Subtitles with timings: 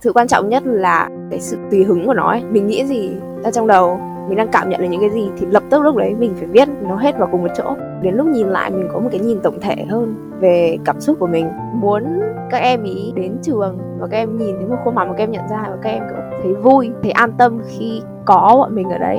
[0.00, 2.42] sự quan trọng nhất là cái sự tùy hứng của nó ấy.
[2.50, 3.10] Mình nghĩ gì
[3.44, 5.96] ra trong đầu mình đang cảm nhận được những cái gì thì lập tức lúc
[5.96, 7.74] đấy mình phải viết nó hết vào cùng một chỗ.
[8.02, 11.16] Đến lúc nhìn lại mình có một cái nhìn tổng thể hơn về cảm xúc
[11.20, 11.48] của mình.
[11.72, 15.12] Muốn các em ý đến trường và các em nhìn thấy một khuôn mặt mà
[15.12, 18.54] các em nhận ra và các em cũng thấy vui thấy an tâm khi có
[18.58, 19.18] bọn mình ở đấy.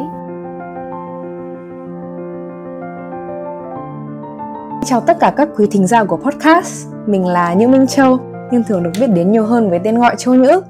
[4.85, 8.17] Chào tất cả các quý thính giả của podcast, mình là Như Minh Châu,
[8.51, 10.61] nhưng thường được biết đến nhiều hơn với tên gọi Châu Nhữ.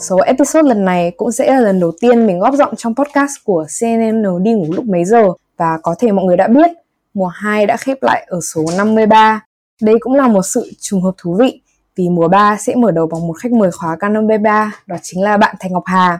[0.00, 3.32] Số episode lần này cũng sẽ là lần đầu tiên mình góp giọng trong podcast
[3.44, 5.22] của CNN đi ngủ lúc mấy giờ
[5.56, 6.70] và có thể mọi người đã biết,
[7.14, 9.40] mùa 2 đã khép lại ở số 53.
[9.82, 11.60] Đây cũng là một sự trùng hợp thú vị
[11.96, 15.22] vì mùa 3 sẽ mở đầu bằng một khách mời khóa Canon B3 đó chính
[15.22, 16.18] là bạn Thành Ngọc Hà.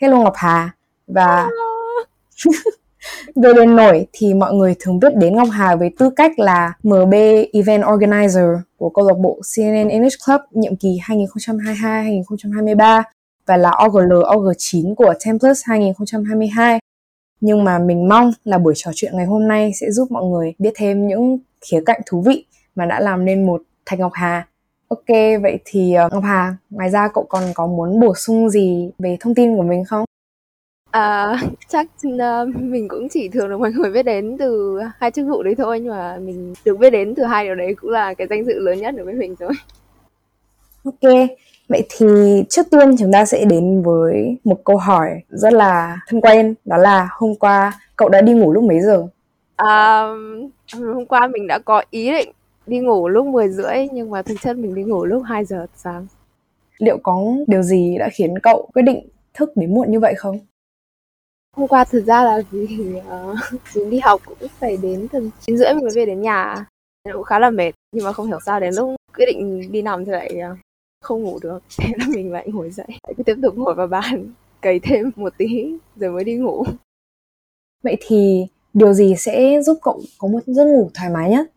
[0.00, 0.70] Hello Ngọc Hà
[1.06, 1.48] và
[3.36, 6.72] Về đến nổi thì mọi người thường biết đến Ngọc Hà với tư cách là
[6.82, 7.14] MB
[7.52, 13.02] Event Organizer của câu lạc bộ CNN English Club nhiệm kỳ 2022-2023
[13.46, 16.78] và là OGL OG9 của Templars 2022.
[17.40, 20.54] Nhưng mà mình mong là buổi trò chuyện ngày hôm nay sẽ giúp mọi người
[20.58, 24.46] biết thêm những khía cạnh thú vị mà đã làm nên một Thạch Ngọc Hà.
[24.88, 25.08] Ok,
[25.42, 29.16] vậy thì uh, Ngọc Hà, ngoài ra cậu còn có muốn bổ sung gì về
[29.20, 30.04] thông tin của mình không?
[30.90, 35.26] À, chắc uh, mình cũng chỉ thường được mọi người biết đến từ hai chức
[35.28, 38.14] vụ đấy thôi nhưng mà mình được biết đến từ hai điều đấy cũng là
[38.14, 39.50] cái danh dự lớn nhất đối với mình rồi.
[40.84, 41.12] Ok,
[41.72, 42.06] vậy thì
[42.48, 46.76] trước tiên chúng ta sẽ đến với một câu hỏi rất là thân quen đó
[46.76, 49.06] là hôm qua cậu đã đi ngủ lúc mấy giờ?
[49.56, 50.02] À,
[50.72, 52.32] hôm qua mình đã có ý định
[52.66, 55.66] đi ngủ lúc 10 rưỡi nhưng mà thực chất mình đi ngủ lúc 2 giờ
[55.76, 56.06] sáng.
[56.78, 60.38] Liệu có điều gì đã khiến cậu quyết định thức đến muộn như vậy không?
[61.56, 62.66] Hôm qua thực ra là vì
[62.98, 63.38] uh,
[63.76, 66.66] mình đi học cũng phải đến tầm chín rưỡi mình mới về đến nhà
[67.12, 70.04] cũng khá là mệt nhưng mà không hiểu sao đến lúc quyết định đi nằm
[70.04, 70.58] thì lại uh,
[71.02, 72.86] không ngủ được thế là mình lại ngồi dậy.
[72.88, 76.64] Lại cứ tiếp tục ngồi vào bàn cày thêm một tí rồi mới đi ngủ.
[77.82, 81.50] Vậy thì điều gì sẽ giúp cậu có một giấc ngủ thoải mái nhất?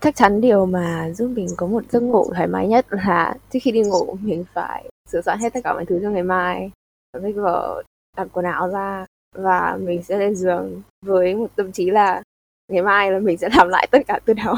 [0.00, 3.58] Chắc chắn điều mà giúp mình có một giấc ngủ thoải mái nhất là trước
[3.62, 6.70] khi đi ngủ mình phải sửa soạn hết tất cả mọi thứ cho ngày mai.
[7.22, 7.82] Sách vở
[8.16, 12.22] đặt quần áo ra và mình sẽ lên giường với một tâm trí là
[12.72, 14.54] ngày mai là mình sẽ làm lại tất cả từ đầu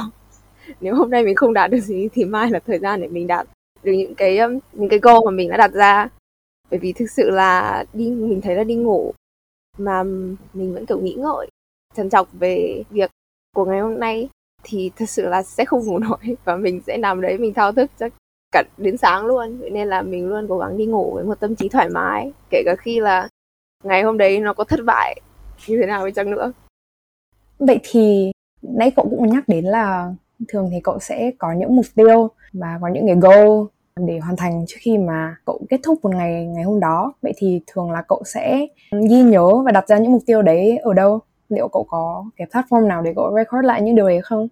[0.81, 3.26] nếu hôm nay mình không đạt được gì thì mai là thời gian để mình
[3.26, 3.47] đạt
[3.82, 6.08] được những cái um, những cái goal mà mình đã đặt ra.
[6.70, 9.12] Bởi vì thực sự là đi, mình thấy là đi ngủ
[9.78, 10.03] mà
[10.54, 11.48] mình vẫn kiểu nghĩ ngợi,
[11.94, 13.10] trằn trọc về việc
[13.56, 14.28] của ngày hôm nay
[14.62, 17.72] thì thật sự là sẽ không ngủ nổi và mình sẽ nằm đấy mình thao
[17.72, 18.12] thức chắc
[18.53, 19.60] cả đến sáng luôn.
[19.72, 22.62] Nên là mình luôn cố gắng đi ngủ với một tâm trí thoải mái, kể
[22.64, 23.28] cả khi là
[23.84, 25.20] ngày hôm đấy nó có thất bại
[25.66, 26.53] như thế nào đi chăng nữa.
[27.59, 28.32] Vậy thì
[28.62, 30.14] nãy cậu cũng nhắc đến là
[30.48, 33.66] thường thì cậu sẽ có những mục tiêu và có những cái goal
[34.06, 37.12] để hoàn thành trước khi mà cậu kết thúc một ngày ngày hôm đó.
[37.22, 38.66] Vậy thì thường là cậu sẽ
[39.10, 41.20] ghi nhớ và đặt ra những mục tiêu đấy ở đâu?
[41.48, 44.48] Liệu cậu có cái platform nào để cậu record lại những điều đấy không?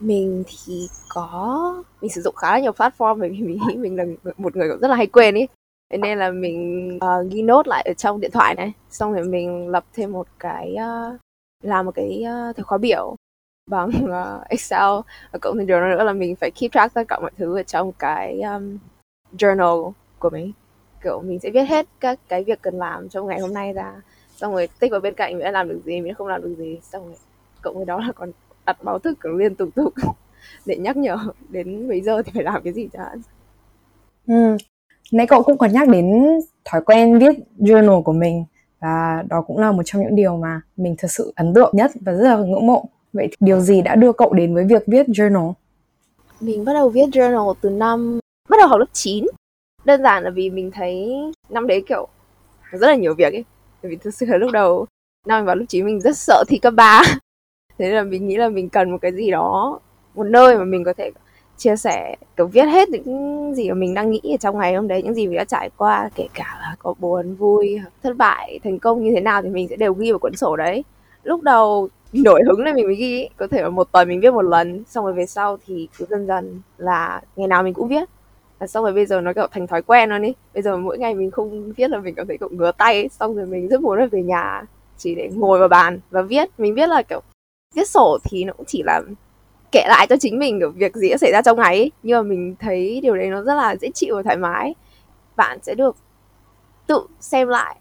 [0.00, 3.96] Mình thì có mình sử dụng khá là nhiều platform bởi vì mình nghĩ mình
[3.96, 4.04] là
[4.38, 5.46] một người cũng rất là hay quên ý.
[5.92, 8.72] Thế nên là mình uh, ghi nốt lại ở trong điện thoại này.
[8.90, 11.20] Xong rồi mình lập thêm một cái uh,
[11.62, 13.16] làm một cái ờ, uh, thời khóa biểu
[13.70, 14.90] bằng uh, Excel.
[15.32, 17.62] Và cộng thêm điều nữa là mình phải keep track tất cả mọi thứ ở
[17.62, 18.78] trong cái um,
[19.38, 20.52] journal của mình.
[21.02, 23.92] Kiểu mình sẽ viết hết các cái việc cần làm trong ngày hôm nay ra.
[24.36, 26.42] Xong rồi tích vào bên cạnh mình đã làm được gì mình đã không làm
[26.42, 26.78] được gì.
[26.82, 27.16] Xong rồi
[27.62, 28.32] cộng với đó là còn
[28.66, 29.94] đặt báo thức liên tục tục
[30.66, 33.22] để nhắc nhở đến bây giờ thì phải làm cái gì chẳng
[34.26, 34.56] ừ.
[35.12, 36.26] nãy cậu cũng còn nhắc đến
[36.64, 38.44] thói quen viết journal của mình
[38.80, 41.90] và đó cũng là một trong những điều mà mình thật sự ấn tượng nhất
[42.00, 44.82] và rất là ngưỡng mộ vậy thì điều gì đã đưa cậu đến với việc
[44.86, 45.52] viết journal?
[46.40, 49.24] Mình bắt đầu viết journal từ năm, bắt đầu học lớp 9
[49.84, 51.14] đơn giản là vì mình thấy
[51.48, 52.08] năm đấy, kiểu,
[52.72, 53.44] rất là nhiều việc ấy.
[53.82, 54.86] Bởi vì thực sự là lúc đầu,
[55.26, 57.02] năm mình vào lớp 9 mình rất sợ thi cấp 3
[57.78, 59.80] thế là mình nghĩ là mình cần một cái gì đó,
[60.14, 61.10] một nơi mà mình có thể
[61.56, 64.88] chia sẻ, kiểu, viết hết những gì mà mình đang nghĩ ở trong ngày hôm
[64.88, 68.58] đấy, những gì mình đã trải qua, kể cả là có buồn, vui, thất bại,
[68.64, 70.84] thành công như thế nào thì mình sẽ đều ghi vào cuốn sổ đấy.
[71.22, 74.30] Lúc đầu nổi hứng là mình mới ghi có thể là một tuần mình viết
[74.30, 77.88] một lần, xong rồi về sau thì cứ dần dần là ngày nào mình cũng
[77.88, 78.08] viết.
[78.58, 80.98] Và xong rồi bây giờ nó kiểu thành thói quen luôn đi bây giờ mỗi
[80.98, 83.80] ngày mình không viết là mình cảm thấy cũng ngứa tay xong rồi mình rất
[83.80, 84.62] muốn là về nhà
[84.98, 86.48] chỉ để ngồi vào bàn và viết.
[86.58, 87.20] Mình viết là kiểu
[87.74, 89.02] viết sổ thì nó cũng chỉ là
[89.72, 91.90] kể lại cho chính mình kiểu việc gì đã xảy ra trong ngày ấy.
[92.02, 94.74] nhưng mà mình thấy điều đấy nó rất là dễ chịu và thoải mái.
[95.36, 95.96] Bạn sẽ được
[96.86, 97.76] tự xem lại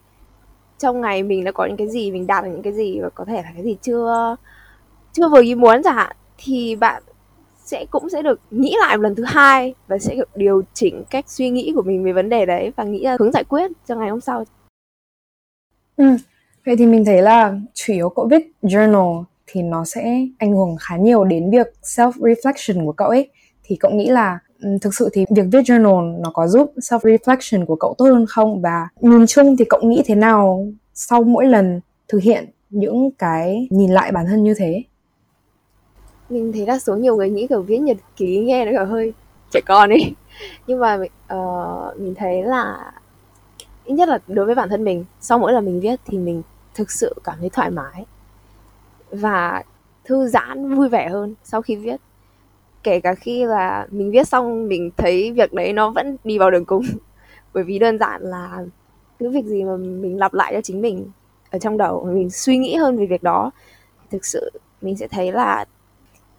[0.80, 3.10] trong ngày mình đã có những cái gì, mình đạt được những cái gì và
[3.10, 4.36] có thể là cái gì chưa
[5.14, 7.04] chưa vừa ý muốn chẳng hạn, thì bạn
[7.64, 11.04] sẽ cũng sẽ được nghĩ lại một lần thứ hai và sẽ được điều chỉnh
[11.10, 13.72] cách suy nghĩ của mình về vấn đề đấy và nghĩ ra hướng giải quyết
[13.88, 14.44] cho ngày hôm sau.
[15.98, 16.06] Ừ.
[16.66, 20.76] Vậy thì mình thấy là chủ yếu cậu viết journal thì nó sẽ ảnh hưởng
[20.80, 23.30] khá nhiều đến việc self reflection của cậu ấy.
[23.64, 24.40] Thì cậu nghĩ là
[24.82, 28.26] thực sự thì việc viết journal nó có giúp self reflection của cậu tốt hơn
[28.26, 28.62] không?
[28.62, 33.68] Và nhìn chung thì cậu nghĩ thế nào sau mỗi lần thực hiện những cái
[33.70, 34.84] nhìn lại bản thân như thế?
[36.30, 39.14] Mình thấy đa số nhiều người nghĩ kiểu viết nhật ký nghe nó kiểu hơi
[39.52, 40.16] trẻ con ấy.
[40.68, 40.98] Nhưng mà
[41.34, 42.92] uh, mình thấy là
[43.86, 46.42] ít nhất là đối với bản thân mình sau mỗi lần mình viết thì mình
[46.74, 48.06] thực sự cảm thấy thoải mái
[49.12, 49.64] và
[50.06, 51.96] thư giãn vui vẻ hơn sau khi viết
[52.84, 56.52] kể cả khi là mình viết xong, mình thấy việc đấy nó vẫn đi vào
[56.52, 56.84] đường cùng.
[57.54, 58.64] Bởi vì đơn giản là
[59.20, 61.12] cứ việc gì mà mình lặp lại cho chính mình
[61.52, 63.52] ở trong đầu, mình suy nghĩ hơn về việc đó,
[64.12, 65.66] thực sự mình sẽ thấy là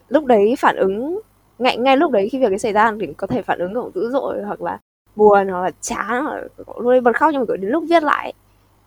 [0.08, 1.20] lúc đấy phản ứng,
[1.58, 3.90] ngay ngay lúc đấy khi việc ấy xảy ra thì có thể phản ứng cũng
[3.94, 4.78] dữ dội hoặc là
[5.16, 6.42] buồn hoặc là chán hoặc là
[6.78, 7.30] luôn bật khóc.
[7.32, 8.32] Nhưng mà đến lúc viết lại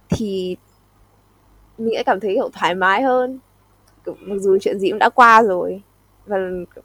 [0.10, 0.58] thì
[1.78, 3.40] mình sẽ cảm thấy kiểu thoải mái hơn.
[4.06, 5.82] Mặc dù chuyện gì cũng đã qua rồi
[6.26, 6.38] và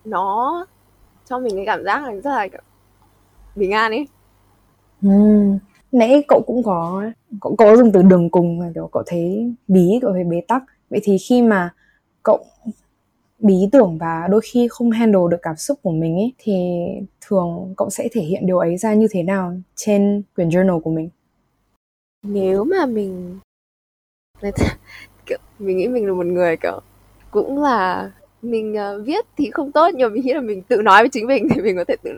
[0.05, 0.67] nó
[1.25, 2.49] cho mình cái cảm giác là rất là
[3.57, 4.09] bình an ấy
[5.03, 5.09] ừ.
[5.93, 7.05] nãy cậu cũng có
[7.41, 10.63] cậu có dùng từ đường cùng mà kiểu cậu thấy bí cậu thấy bế tắc.
[10.91, 11.75] Vậy thì khi mà
[12.23, 12.45] cậu
[13.39, 16.55] bí tưởng và đôi khi không handle được cảm xúc của mình ấy thì
[17.21, 20.91] thường cậu sẽ thể hiện điều ấy ra như thế nào trên quyển journal của
[20.91, 21.09] mình?
[22.23, 23.39] Nếu mà mình
[25.59, 26.81] mình nghĩ mình là một người kiểu
[27.31, 28.11] cũng là
[28.43, 31.09] mình uh, viết thì không tốt nhưng mà mình nghĩ là mình tự nói với
[31.09, 32.11] chính mình thì mình có thể tự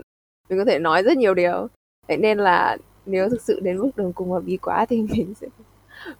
[0.48, 1.68] mình có thể nói rất nhiều điều.
[2.08, 2.76] Vậy nên là
[3.06, 5.46] nếu thực sự đến mức đường cùng và bí quá thì mình sẽ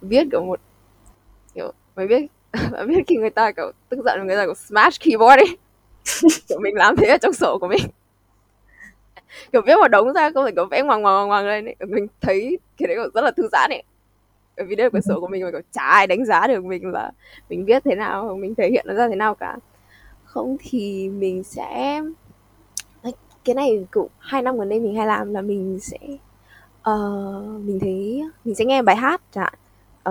[0.01, 0.59] viết kiểu một
[1.53, 2.21] kiểu mới biết
[2.71, 5.55] bạn biết khi người ta kiểu tức giận người ta kiểu smash keyboard đi
[6.47, 7.83] kiểu mình làm thế ở trong sổ của mình.
[9.51, 11.75] Kiểu viết một đống ra không phải kiểu vẽ ngoằng ngoằng ngoằng lên ấy.
[11.87, 13.83] mình thấy cái đấy rất là thư giãn ấy.
[14.57, 16.65] Bởi vì đây là quyển sổ của mình mà kiểu chả ai đánh giá được
[16.65, 17.11] mình là
[17.49, 19.57] mình viết thế nào mình thể hiện nó ra thế nào cả
[20.31, 22.01] không thì mình sẽ
[23.45, 25.97] cái này cũng hai năm gần đây mình hay làm là mình sẽ
[26.89, 29.53] uh, mình thấy mình sẽ nghe bài hát chẳng hạn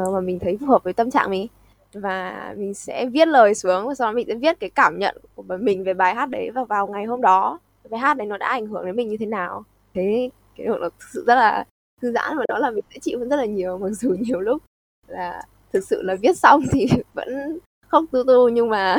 [0.04, 1.46] uh, mà mình thấy phù hợp với tâm trạng mình.
[1.92, 5.16] Và mình sẽ viết lời xuống và sau đó mình sẽ viết cái cảm nhận
[5.34, 7.58] của mình về bài hát đấy và vào ngày hôm đó.
[7.90, 9.64] Bài hát đấy nó đã ảnh hưởng đến mình như thế nào.
[9.94, 11.64] Thế cái nó thực sự rất là
[12.02, 14.40] thư giãn và đó là mình sẽ chịu vẫn rất là nhiều mặc dù nhiều
[14.40, 14.62] lúc
[15.06, 17.58] là thực sự là viết xong thì vẫn
[17.88, 18.96] khóc tu tu nhưng mà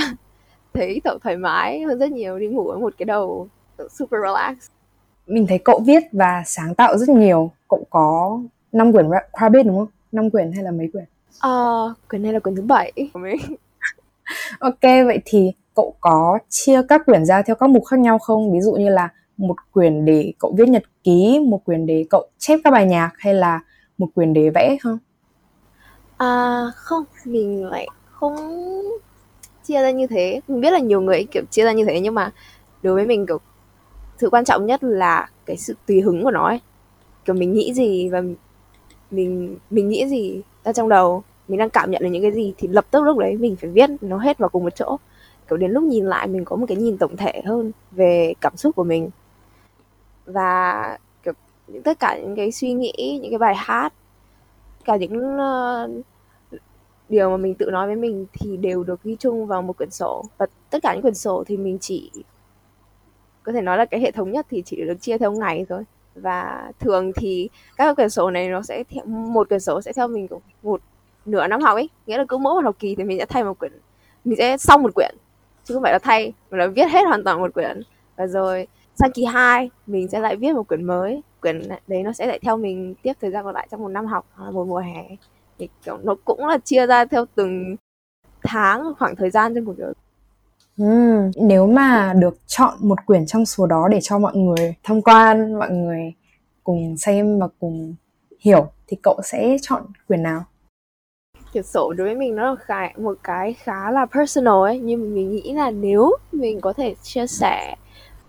[0.74, 3.48] thấy thở thoải mái hơn rất nhiều đi ngủ với một cái đầu
[3.78, 4.58] super relax.
[5.28, 7.52] Mình thấy cậu viết và sáng tạo rất nhiều.
[7.70, 8.40] Cậu có
[8.72, 9.06] năm quyển
[9.42, 9.88] Rabbit đúng không?
[10.12, 11.06] Năm quyển hay là mấy quyển?
[11.48, 12.92] Uh, quyển này là quyển thứ bảy.
[13.14, 13.38] Của mình.
[14.60, 18.54] Ok vậy thì cậu có chia các quyển ra theo các mục khác nhau không?
[18.54, 22.28] Ví dụ như là một quyển để cậu viết nhật ký một quyển để cậu
[22.38, 23.60] chép các bài nhạc hay là
[23.98, 24.98] một quyển để vẽ không?
[26.18, 28.36] À không mình lại không
[29.63, 30.42] chia ra như thế.
[30.48, 32.31] Mình biết là nhiều người kiểu chia ra như thế nhưng mà
[32.81, 33.38] đối với mình kiểu
[34.18, 36.60] thứ quan trọng nhất là cái sự tùy hứng của nó ấy.
[37.25, 38.22] Kiểu mình nghĩ gì và
[39.12, 42.54] mình mình nghĩ gì ra trong đầu mình đang cảm nhận được những cái gì
[42.58, 44.98] thì lập tức lúc đấy mình phải viết nó hết vào cùng một chỗ.
[45.50, 48.58] Kiểu đến lúc nhìn lại mình có một cái nhìn tổng thể hơn về cảm
[48.58, 49.10] xúc của mình.
[50.25, 51.34] Và kiểu
[51.68, 53.94] những tất cả những cái suy nghĩ những cái bài hát
[54.86, 56.06] cả những uh,
[57.12, 59.89] điều mà mình tự nói với mình thì đều được ghi chung vào một quyển
[59.89, 60.25] sổ.
[60.38, 62.12] Và tất cả những quyển sổ thì mình chỉ,
[63.44, 65.84] có thể nói là cái hệ thống nhất thì chỉ được chia theo ngày thôi.
[66.15, 70.08] Và thường thì các quyển sổ này nó sẽ theo, một quyển sổ sẽ theo
[70.08, 70.27] mình
[70.63, 70.82] một
[71.25, 71.89] nửa năm học ấy.
[72.06, 73.72] Nghĩa là cứ mỗi một học kỳ thì mình sẽ thay một quyển,
[74.25, 75.15] mình sẽ xong một quyển,
[75.63, 77.82] chứ không phải là thay, mà là viết hết hoàn toàn một quyển.
[78.15, 81.22] Và rồi sang kỳ 2 mình sẽ lại viết một quyển mới.
[81.41, 84.06] Quyển đấy nó sẽ lại theo mình tiếp thời gian còn lại trong một năm
[84.06, 85.15] học hoặc là một mùa hè
[85.62, 87.75] thì kiểu nó cũng là chia ra theo từng
[88.44, 89.94] tháng khoảng thời gian trong cuộc đời
[90.84, 95.01] Uhm, nếu mà được chọn một quyển trong số đó để cho mọi người tham
[95.01, 96.13] quan, mọi người
[96.63, 97.96] cùng xem và cùng
[98.39, 100.44] hiểu thì cậu sẽ chọn quyển nào?
[101.53, 105.15] Quyển sổ đối với mình nó là khá, một cái khá là personal ấy nhưng
[105.15, 107.75] mình nghĩ là nếu mình có thể chia sẻ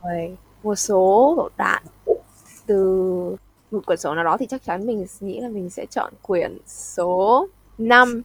[0.04, 1.82] về một số đoạn
[2.66, 3.36] từ
[3.72, 6.58] một quyển sổ nào đó thì chắc chắn mình nghĩ là mình sẽ chọn quyển
[6.66, 7.48] số
[7.78, 8.22] 5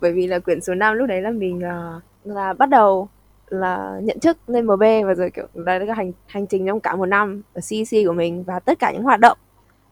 [0.00, 3.08] bởi vì là quyển số 5 lúc đấy là mình là, là bắt đầu
[3.48, 6.80] là nhận chức lên MB và rồi kiểu đấy là cái hành hành trình trong
[6.80, 9.38] cả một năm ở CEC của mình và tất cả những hoạt động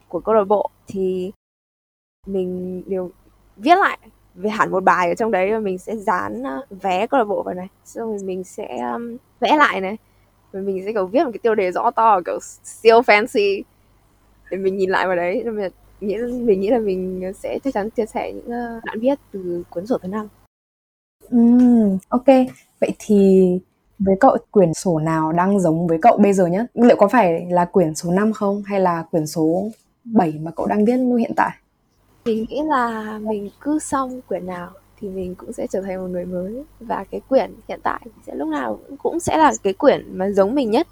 [0.09, 0.71] của câu lạc bộ.
[0.87, 1.33] Thì
[2.27, 3.11] mình đều
[3.57, 3.99] viết lại
[4.35, 7.25] về hẳn một bài ở trong đấy và mình sẽ dán à, vé câu lạc
[7.25, 7.69] bộ vào này.
[7.85, 9.97] Xong rồi mình sẽ um, vẽ lại này.
[10.53, 13.63] Và mình sẽ kiểu viết một cái tiêu đề rõ to kiểu siêu fancy
[14.51, 15.71] để mình nhìn lại vào đấy nên mình
[16.01, 19.63] nghĩ mình nghĩ là mình sẽ chắc chắn chia sẻ những ờ, đoạn viết từ
[19.71, 20.29] cuốn sổ thứ năm.
[21.37, 22.27] Uhm, ok,
[22.81, 23.49] vậy thì
[23.99, 26.67] với cậu quyển sổ nào đang giống với cậu bây giờ nhất?
[26.75, 29.71] Liệu có phải là quyển số 5 không hay là quyển số
[30.05, 31.51] 7 mà cậu đang viết hiện tại?
[32.25, 34.71] Mình nghĩ là mình cứ xong quyển nào
[35.01, 38.35] thì mình cũng sẽ trở thành một người mới và cái quyển hiện tại sẽ
[38.35, 40.87] lúc nào cũng sẽ là cái quyển mà giống mình nhất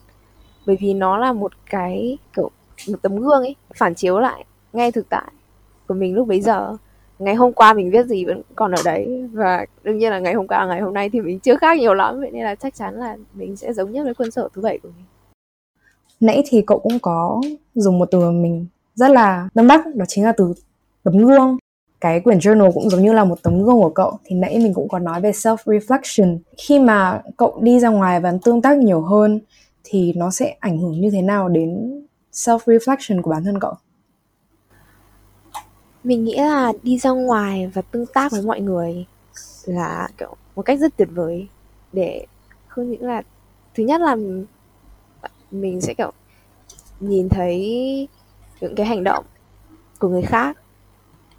[0.66, 2.50] bởi vì nó là một cái kiểu
[2.88, 5.32] một tấm gương ấy, phản chiếu lại ngay thực tại
[5.88, 6.76] của mình lúc bấy giờ.
[7.18, 10.34] Ngày hôm qua mình viết gì vẫn còn ở đấy và đương nhiên là ngày
[10.34, 12.74] hôm qua, ngày hôm nay thì mình chưa khác nhiều lắm, vậy nên là chắc
[12.74, 15.04] chắn là mình sẽ giống nhất với quân sở thứ bảy của mình.
[16.20, 17.40] Nãy thì cậu cũng có
[17.74, 20.54] dùng một từ mà mình rất là tâm đắc, đó chính là từ
[21.02, 21.56] tấm gương.
[22.00, 24.18] Cái quyển journal cũng giống như là một tấm gương của cậu.
[24.24, 28.20] Thì nãy mình cũng có nói về self reflection khi mà cậu đi ra ngoài
[28.20, 29.40] và tương tác nhiều hơn,
[29.84, 32.00] thì nó sẽ ảnh hưởng như thế nào đến
[32.32, 33.74] self reflection của bản thân cậu?
[36.04, 39.06] Mình nghĩ là đi ra ngoài và tương tác với mọi người
[39.64, 41.48] là, kiểu, một cách rất tuyệt vời.
[41.92, 42.26] Để
[42.68, 43.22] không những là,
[43.74, 44.16] thứ nhất là
[45.50, 46.12] mình sẽ, kiểu,
[47.00, 48.08] nhìn thấy
[48.60, 49.24] những cái hành động
[49.98, 50.58] của người khác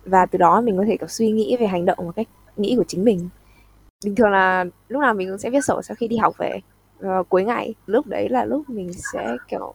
[0.06, 2.76] và từ đó mình có thể, kiểu, suy nghĩ về hành động một cách nghĩ
[2.78, 3.30] của chính mình.
[4.06, 6.60] Bình thường là lúc nào mình cũng sẽ viết sổ sau khi đi học về.
[7.00, 9.74] Và cuối ngày, lúc đấy là lúc mình sẽ, kiểu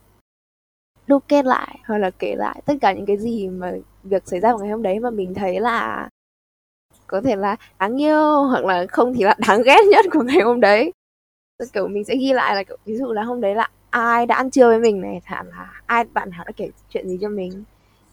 [1.08, 1.78] đúc kết lại.
[1.86, 3.72] Hoặc là kể lại tất cả những cái gì mà
[4.04, 6.08] việc xảy ra vào ngày hôm đấy mà mình thấy là
[7.06, 10.40] có thể là đáng yêu hoặc là không thì là đáng ghét nhất của ngày
[10.40, 10.92] hôm đấy.
[11.72, 14.34] Kiểu mình sẽ ghi lại là kiểu, ví dụ là hôm đấy là ai đã
[14.34, 17.28] ăn trưa với mình này thả là ai bạn hảo đã kể chuyện gì cho
[17.28, 17.64] mình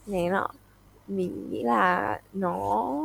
[0.07, 0.49] này nọ.
[1.07, 3.01] Mình nghĩ là nó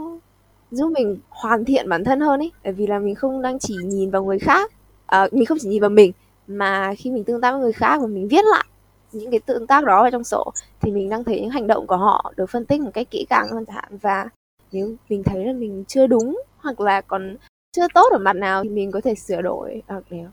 [0.70, 3.74] giúp mình hoàn thiện bản thân hơn ấy bởi vì là mình không đang chỉ
[3.84, 4.72] nhìn vào người khác
[5.06, 6.12] à, mình không chỉ nhìn vào mình
[6.46, 8.64] mà khi mình tương tác với người khác và mình viết lại
[9.12, 11.86] những cái tương tác đó ở trong sổ thì mình đang thấy những hành động
[11.86, 14.28] của họ được phân tích một cách kỹ càng hơn chẳng và
[14.72, 17.36] nếu mình thấy là mình chưa đúng hoặc là còn
[17.72, 19.82] chưa tốt ở mặt nào thì mình có thể sửa đổi.
[19.86, 20.30] Ờ, hoặc là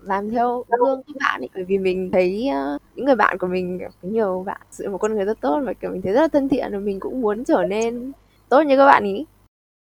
[0.00, 3.46] làm theo gương các bạn ấy bởi vì mình thấy uh, những người bạn của
[3.46, 6.20] mình có nhiều bạn sự một con người rất tốt và kiểu mình thấy rất
[6.20, 8.12] là thân thiện và mình cũng muốn trở nên
[8.48, 9.26] tốt như các bạn ý.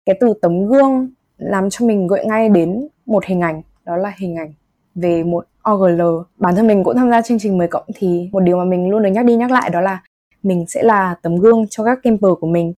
[0.06, 4.12] Cái từ tấm gương làm cho mình gợi ngay đến một hình ảnh đó là
[4.18, 4.52] hình ảnh
[5.00, 6.02] về một OGL
[6.36, 8.90] bản thân mình cũng tham gia chương trình 10 cộng thì một điều mà mình
[8.90, 10.02] luôn được nhắc đi nhắc lại đó là
[10.42, 12.72] mình sẽ là tấm gương cho các camper của mình.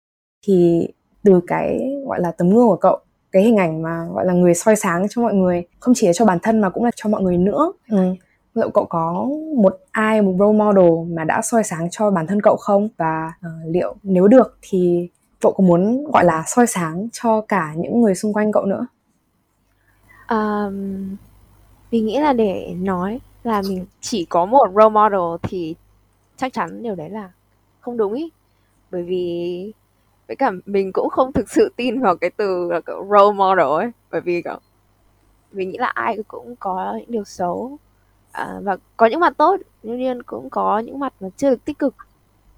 [0.47, 0.89] Thì
[1.23, 2.99] từ cái gọi là tấm gương của cậu
[3.33, 6.13] cái hình ảnh mà gọi là người soi sáng cho mọi người không chỉ là
[6.13, 7.73] cho bản thân mà cũng là cho mọi người nữa.
[7.91, 8.15] Ừ.
[8.55, 12.43] liệu cậu có một ai một role model mà đã soi sáng cho bản thân
[12.43, 12.89] cậu không?
[12.97, 15.09] Và uh, liệu nếu được thì
[15.41, 18.87] cậu có muốn gọi là soi sáng cho cả những người xung quanh cậu nữa?
[20.29, 21.17] Um,
[21.91, 25.75] mình nghĩ là để nói là mình chỉ có một role model thì
[26.37, 27.31] chắc chắn điều đấy là
[27.81, 28.31] không đúng ý.
[28.91, 29.73] Bởi vì
[30.29, 33.67] với cả mình cũng không thực sự tin vào cái từ là kiểu role model
[33.67, 33.91] ấy.
[34.11, 34.59] Bởi vì kiểu
[35.53, 37.79] mình nghĩ là ai cũng có những điều xấu
[38.33, 41.65] à, và có những mặt tốt nhưng nhiên cũng có những mặt mà chưa được
[41.65, 41.95] tích cực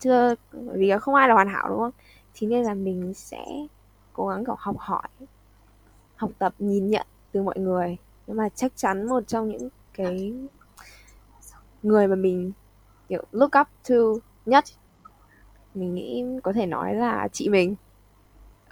[0.01, 1.93] chưa vì không ai là hoàn hảo đúng không?
[2.35, 3.45] Thì nên là mình sẽ
[4.13, 5.09] cố gắng kiểu học hỏi
[6.17, 10.33] học tập nhìn nhận từ mọi người nhưng mà chắc chắn một trong những cái
[11.83, 12.53] người mà mình
[13.09, 13.95] kiểu look up to
[14.47, 14.65] nhất
[15.75, 17.75] mình nghĩ có thể nói là chị mình.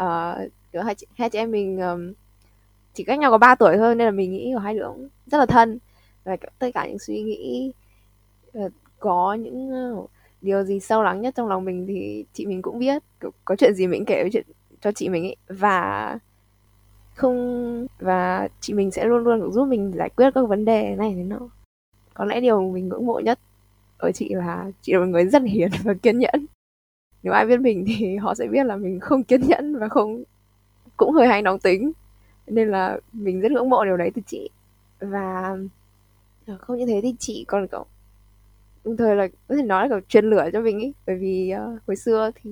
[0.02, 2.12] Uh, kiểu hai chị, hai chị em mình um,
[2.94, 5.08] chỉ cách nhau có 3 tuổi thôi nên là mình nghĩ của hai đứa cũng
[5.26, 5.78] rất là thân.
[6.24, 7.72] Và tất cả những suy nghĩ
[8.58, 12.62] uh, có những uh, điều gì sâu lắng nhất trong lòng mình thì chị mình
[12.62, 13.02] cũng biết.
[13.20, 14.46] Kiểu, có chuyện gì mình kể với chuyện
[14.80, 15.36] cho chị mình ấy.
[15.48, 16.18] Và
[17.20, 21.14] không và chị mình sẽ luôn luôn giúp mình giải quyết các vấn đề này
[21.16, 21.48] thế nọ
[22.14, 23.38] có lẽ điều mình ngưỡng mộ nhất
[24.00, 26.46] ở chị là chị là một người rất hiền và kiên nhẫn.
[27.22, 30.22] Nếu ai biết mình thì họ sẽ biết là mình không kiên nhẫn và không
[30.96, 31.92] cũng hơi hay nóng tính.
[32.46, 34.50] Nên là mình rất ngưỡng mộ điều đấy từ chị.
[35.00, 35.56] Và
[36.46, 37.86] à, không như thế thì chị còn cậu
[38.84, 40.92] đồng thời là có thể nói là kiểu truyền lửa cho mình ý.
[41.06, 42.50] Bởi vì uh, hồi xưa thì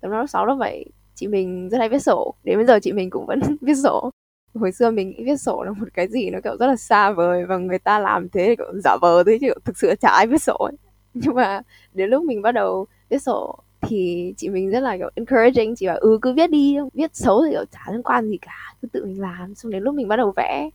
[0.00, 0.84] tầm năm lớp sáu lớp bảy
[1.16, 2.34] chị mình rất hay viết sổ.
[2.44, 4.10] Đến bây giờ chị mình cũng vẫn viết sổ.
[4.54, 7.10] Hồi xưa mình nghĩ viết sổ là một cái gì nó kiểu rất là xa
[7.10, 10.26] vời và người ta làm thế kiểu giả vờ thế chứ thực sự chả ai
[10.26, 10.76] viết sổ ấy.
[11.14, 11.60] nhưng mà
[11.94, 15.76] đến lúc mình bắt đầu viết sổ thì chị mình rất là kiểu encouraging.
[15.76, 18.74] Chị bảo ừ cứ viết đi viết xấu thì kiểu chả liên quan gì cả
[18.82, 19.54] cứ tự mình làm.
[19.54, 20.70] Xong đến lúc mình bắt đầu vẽ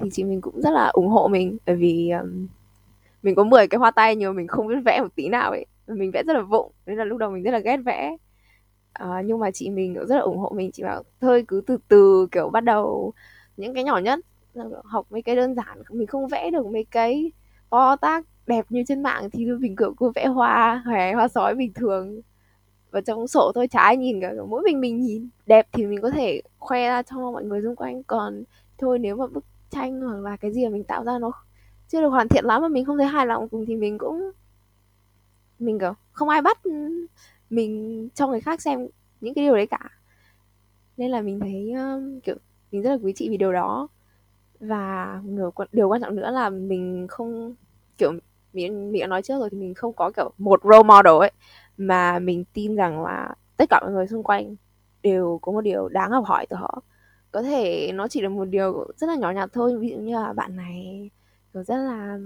[0.00, 1.56] thì chị mình cũng rất là ủng hộ mình.
[1.66, 2.46] Bởi vì um,
[3.22, 5.50] mình có 10 cái hoa tay nhưng mà mình không biết vẽ một tí nào
[5.50, 5.66] ấy.
[5.86, 8.16] Mình vẽ rất là vụng nên là lúc đầu mình rất là ghét vẽ
[8.98, 11.76] à, nhưng mà chị mình rất là ủng hộ mình chị bảo thôi cứ từ
[11.88, 13.12] từ kiểu bắt đầu
[13.56, 14.20] những cái nhỏ nhất.
[14.84, 17.32] Học mấy cái đơn giản mình không vẽ được mấy cái
[17.70, 21.54] to tác đẹp như trên mạng thì mình kiểu cứ vẽ hoa hay hoa sói
[21.54, 22.20] bình thường.
[22.90, 25.28] Và trong sổ thôi chả ai nhìn cả mỗi mình mình nhìn.
[25.46, 28.42] Đẹp thì mình có thể khoe ra cho mọi người xung quanh còn
[28.78, 31.32] thôi nếu mà bức tranh hoặc là cái gì mà mình tạo ra nó
[31.88, 34.30] chưa được hoàn thiện lắm mà mình không thấy hài lòng cùng thì mình cũng
[35.58, 36.58] mình kiểu không ai bắt
[37.50, 38.88] mình cho người khác xem
[39.20, 39.90] những cái điều đấy cả.
[40.96, 42.36] Nên là mình thấy um, kiểu
[42.72, 43.88] mình rất là quý chị vì điều đó.
[44.60, 47.54] Và điều, điều quan trọng nữa là mình không
[47.98, 48.12] kiểu
[48.52, 51.32] mình mình đã nói trước rồi thì mình không có kiểu một role model ấy
[51.76, 54.56] mà mình tin rằng là tất cả mọi người xung quanh
[55.02, 56.82] đều có một điều đáng học hỏi từ họ.
[57.32, 60.14] Có thể nó chỉ là một điều rất là nhỏ nhặt thôi ví dụ như
[60.14, 61.10] là bạn này
[61.54, 62.18] kiểu rất là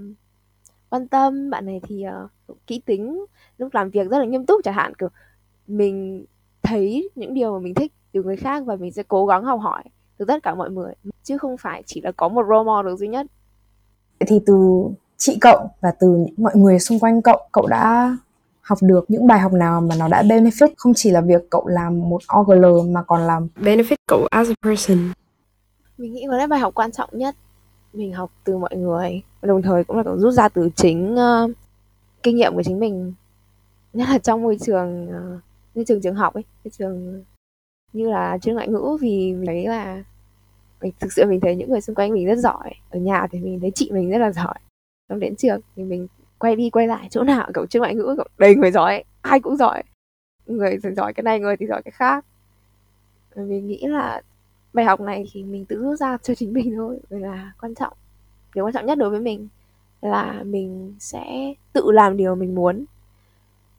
[0.92, 1.50] quan tâm.
[1.50, 2.04] Bạn này thì
[2.48, 3.24] uh, kỹ tính
[3.58, 5.08] lúc làm việc rất là nghiêm túc chẳng hạn kiểu
[5.66, 6.24] mình
[6.62, 9.60] thấy những điều mà mình thích từ người khác và mình sẽ cố gắng học
[9.60, 9.82] hỏi
[10.18, 13.08] từ tất cả mọi người chứ không phải chỉ là có một role model duy
[13.08, 13.26] nhất.
[14.26, 14.84] Thì từ
[15.16, 18.16] chị cậu và từ mọi người xung quanh cậu cậu đã
[18.60, 21.66] học được những bài học nào mà nó đã benefit không chỉ là việc cậu
[21.66, 24.98] làm một OGL mà còn làm benefit cậu as a person.
[25.98, 27.34] Mình nghĩ có lẽ bài học quan trọng nhất
[27.92, 29.22] mình học từ mọi người.
[29.42, 31.50] Đồng thời cũng là cũng rút ra từ chính uh,
[32.22, 33.14] kinh nghiệm của chính mình.
[33.92, 35.40] Nhất là trong môi trường uh,
[35.74, 37.24] như trường trường học ấy cái trường
[37.92, 40.04] như là trường ngoại ngữ vì mình thấy là
[40.80, 42.70] mình thực sự mình thấy những người xung quanh mình rất giỏi.
[42.90, 44.54] Ở nhà thì mình thấy chị mình rất là giỏi.
[45.08, 46.06] Xong đến trường thì mình
[46.38, 49.40] quay đi quay lại chỗ nào cậu trường ngoại ngữ cậu đầy người giỏi ai
[49.40, 49.82] cũng giỏi.
[50.46, 52.24] Người thì giỏi cái này người thì giỏi cái khác.
[53.36, 54.22] Mình nghĩ là
[54.72, 57.92] bài học này thì mình tự rút ra cho chính mình thôi là quan trọng.
[58.54, 59.48] Điều quan trọng nhất đối với mình
[60.00, 62.84] là mình sẽ tự làm điều mình muốn,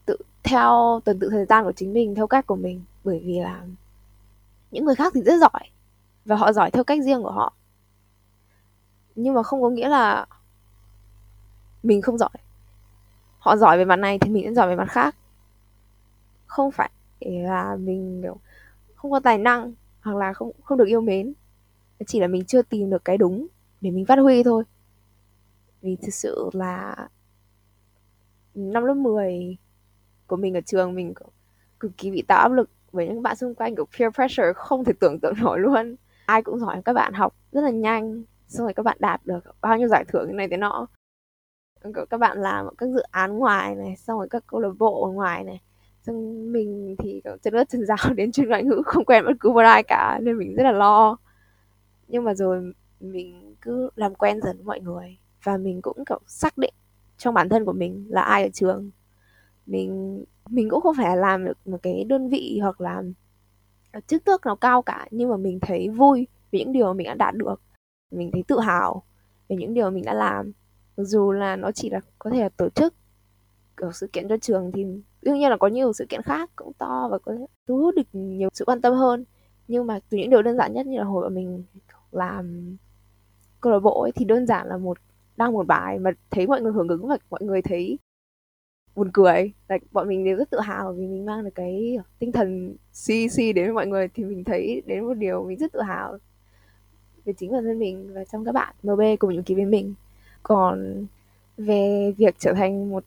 [0.06, 2.82] tự theo tuần tự thời gian của chính mình, theo cách của mình.
[3.04, 3.64] Bởi vì là
[4.70, 5.68] những người khác thì rất giỏi
[6.24, 7.52] và họ giỏi theo cách riêng của họ.
[9.14, 10.26] Nhưng mà không có nghĩa là
[11.82, 12.28] mình không giỏi.
[13.38, 15.16] Họ giỏi về mặt này thì mình cũng giỏi về mặt khác.
[16.46, 16.90] Không phải.
[17.20, 18.36] Là mình, kiểu,
[18.94, 19.72] không có tài năng
[20.04, 21.32] hoặc là không không được yêu mến.
[22.06, 23.46] Chỉ là mình chưa tìm được cái đúng
[23.80, 24.64] để mình phát huy thôi.
[25.82, 27.08] Vì thực sự là
[28.54, 29.56] năm lớp 10
[30.26, 31.14] của mình ở trường mình
[31.80, 34.84] cực kỳ bị tạo áp lực với những bạn xung quanh, kiểu peer pressure không
[34.84, 35.96] thể tưởng tượng nổi luôn.
[36.26, 39.40] Ai cũng giỏi, các bạn học rất là nhanh, xong rồi các bạn đạt được
[39.60, 40.86] bao nhiêu giải thưởng này thế nọ.
[42.10, 45.12] Các bạn làm các dự án ngoài này, xong rồi các câu lạc bộ ở
[45.12, 45.60] ngoài này
[46.06, 49.50] xong mình thì chân ướt chân giáo đến chuyên ngoại ngữ, không quen bất cứ
[49.50, 51.16] một ai cả, nên mình rất là lo.
[52.08, 56.20] Nhưng mà rồi mình cứ làm quen dần với mọi người và mình cũng, kiểu,
[56.26, 56.74] xác định
[57.18, 58.90] trong bản thân của mình là ai ở trường.
[59.66, 63.02] Mình mình cũng không phải làm được một cái đơn vị hoặc là
[64.06, 67.06] chức tước nào cao cả, nhưng mà mình thấy vui vì những điều mà mình
[67.06, 67.60] đã đạt được.
[68.10, 69.02] Mình thấy tự hào
[69.48, 70.52] về những điều mình đã làm.
[70.96, 72.94] Dù là nó chỉ là, có thể là tổ chức,
[73.76, 74.86] kiểu, sự kiện cho trường thì
[75.24, 77.32] đương nhiên là có nhiều sự kiện khác cũng to và có
[77.68, 79.24] thu hút được nhiều sự quan tâm hơn.
[79.68, 81.62] Nhưng mà từ những điều đơn giản nhất như là hồi mà mình
[82.12, 82.76] làm
[83.60, 84.98] câu lạc bộ ấy, thì đơn giản là một,
[85.36, 87.98] đăng một bài mà thấy mọi người hưởng ứng và mọi người thấy
[88.96, 89.52] buồn cười.
[89.68, 93.38] Là bọn mình đều rất tự hào vì mình mang được cái tinh thần CC
[93.38, 96.18] đến với mọi người thì mình thấy đến một điều mình rất tự hào
[97.24, 99.94] về chính bản thân mình và trong các bạn MB cùng những ký với mình.
[100.42, 101.06] Còn
[101.56, 103.04] về việc trở thành một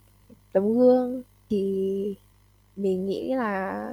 [0.54, 2.16] tấm gương thì
[2.76, 3.90] mình nghĩ là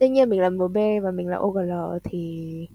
[0.00, 1.72] đương nhiên mình là MB và mình là OGL
[2.04, 2.68] thì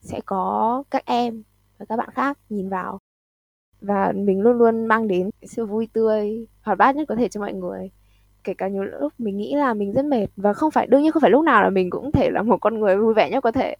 [0.00, 1.42] sẽ có các em
[1.78, 2.98] và các bạn khác nhìn vào.
[3.80, 7.40] Và mình luôn luôn mang đến sự vui tươi hoạt bát nhất có thể cho
[7.40, 7.90] mọi người.
[8.44, 11.12] Kể cả nhiều lúc mình nghĩ là mình rất mệt và không phải đương nhiên
[11.12, 13.40] không phải lúc nào là mình cũng thể là một con người vui vẻ nhất
[13.42, 13.76] có thể.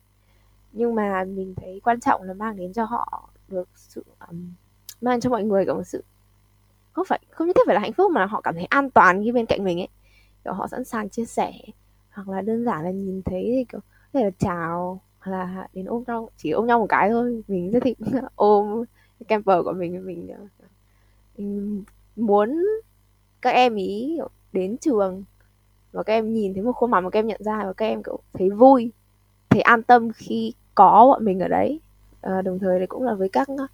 [0.73, 4.53] Nhưng mà mình thấy quan trọng là mang đến cho họ được sự um,
[5.01, 6.05] mang cho mọi người cả một sự
[6.97, 8.91] không phải không nhất thiết phải là hạnh phúc mà là họ cảm thấy an
[8.91, 9.89] toàn khi bên cạnh mình ấy.
[10.45, 11.53] Kiểu họ sẵn sàng chia sẻ
[12.11, 13.81] hoặc là đơn giản là nhìn thấy thì kiểu
[14.13, 17.43] có thể là chào hoặc là đến ôm nhau chỉ ôm nhau một cái thôi.
[17.49, 17.99] Mình rất thích
[18.35, 18.85] ôm
[19.29, 20.29] camper của mình mình,
[21.37, 21.85] mình
[22.17, 22.63] muốn
[23.43, 24.19] các em ý
[24.53, 25.25] đến trường
[25.93, 27.87] và các em nhìn thấy một khuôn mặt mà các em nhận ra và các
[27.87, 28.93] em kiểu thấy vui
[29.51, 31.81] thấy an tâm khi có bọn mình ở đấy.
[32.21, 33.67] À, đồng thời thì cũng là với các ờ,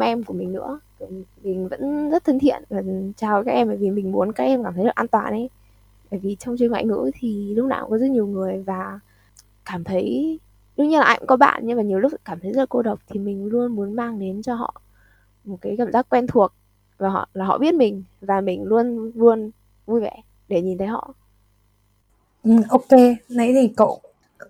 [0.00, 0.80] em của mình nữa
[1.42, 2.82] mình vẫn rất thân thiện và
[3.16, 5.50] chào các em bởi vì mình muốn các em cảm thấy được an toàn ấy.
[6.10, 9.00] Bởi vì trong chuyên ngoại ngữ thì lúc nào cũng có rất nhiều người và
[9.64, 10.38] cảm thấy
[10.76, 12.66] đương nhiên là ai cũng có bạn nhưng mà nhiều lúc cảm thấy rất là
[12.68, 14.80] cô độc thì mình luôn muốn mang đến cho họ
[15.44, 16.52] một cái cảm giác quen thuộc
[16.98, 19.50] và họ là họ biết mình và mình luôn luôn
[19.86, 21.14] vui vẻ để nhìn thấy họ.
[22.44, 22.90] Ừ, ok.
[23.28, 24.00] Nãy thì cậu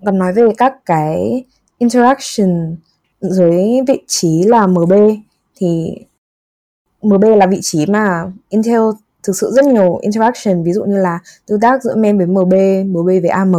[0.05, 1.45] còn nói về các cái
[1.79, 2.77] interaction
[3.21, 4.93] dưới vị trí là MB
[5.57, 5.99] thì
[7.03, 8.81] MB là vị trí mà Intel
[9.23, 12.55] thực sự rất nhiều interaction ví dụ như là tương tác giữa men với MB,
[12.87, 13.53] MB với AM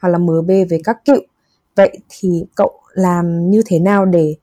[0.00, 1.20] hoặc là MB với các cựu.
[1.76, 4.34] Vậy thì cậu làm như thế nào để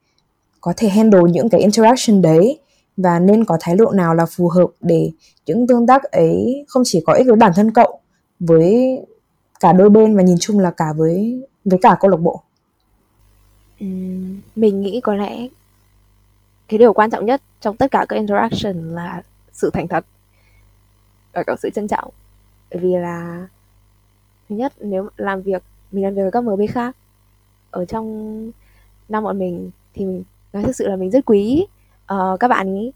[0.62, 2.60] có thể handle những cái interaction đấy
[2.98, 5.12] và nên có thái độ nào là phù hợp để
[5.46, 8.00] những tương tác ấy không chỉ có ích với bản thân cậu
[8.40, 9.00] với
[9.60, 12.44] cả đôi bên và nhìn chung là cả với với cả câu lạc bộ
[13.80, 13.86] Ừ,
[14.56, 15.48] mình nghĩ có lẽ
[16.68, 19.22] cái điều quan trọng nhất trong tất cả các interaction là
[19.52, 20.06] sự thành thật
[21.34, 22.14] và cả sự trân trọng.
[22.72, 23.48] Bởi vì là
[24.50, 26.96] thứ nhất nếu làm việc mình làm việc với các MB khác
[27.72, 28.52] ở trong
[29.10, 30.24] năm bọn mình thì mình
[30.54, 31.66] nói thực sự là mình rất quý
[32.14, 32.92] uh, các bạn ý.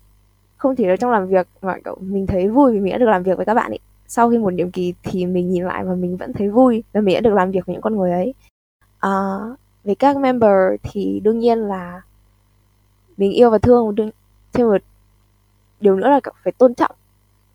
[0.57, 3.09] Không chỉ là trong làm việc mà cậu mình thấy vui vì mình đã được
[3.09, 5.83] làm việc với các bạn ấy sau khi một nhiệm kỳ thì mình nhìn lại
[5.83, 8.11] và mình vẫn thấy vui là mình đã được làm việc với những con người
[8.11, 8.33] ấy.
[8.99, 10.51] Ờ, uh, về các member
[10.83, 12.01] thì đương nhiên là
[13.17, 14.09] mình yêu và thương đương
[14.53, 14.81] thêm một
[15.79, 16.95] điều nữa là phải tôn trọng.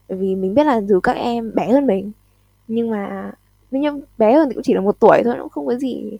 [0.08, 2.12] Bởi vì mình biết là dù các em bé hơn mình
[2.68, 3.32] nhưng mà
[3.70, 6.18] nhưng bé hơn thì cũng chỉ là một tuổi thôi nó cũng không có gì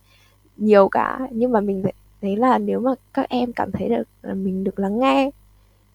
[0.57, 1.29] nhiều cả.
[1.31, 1.83] Nhưng mà mình
[2.23, 5.31] thấy là nếu mà các em cảm thấy được là mình được lắng nghe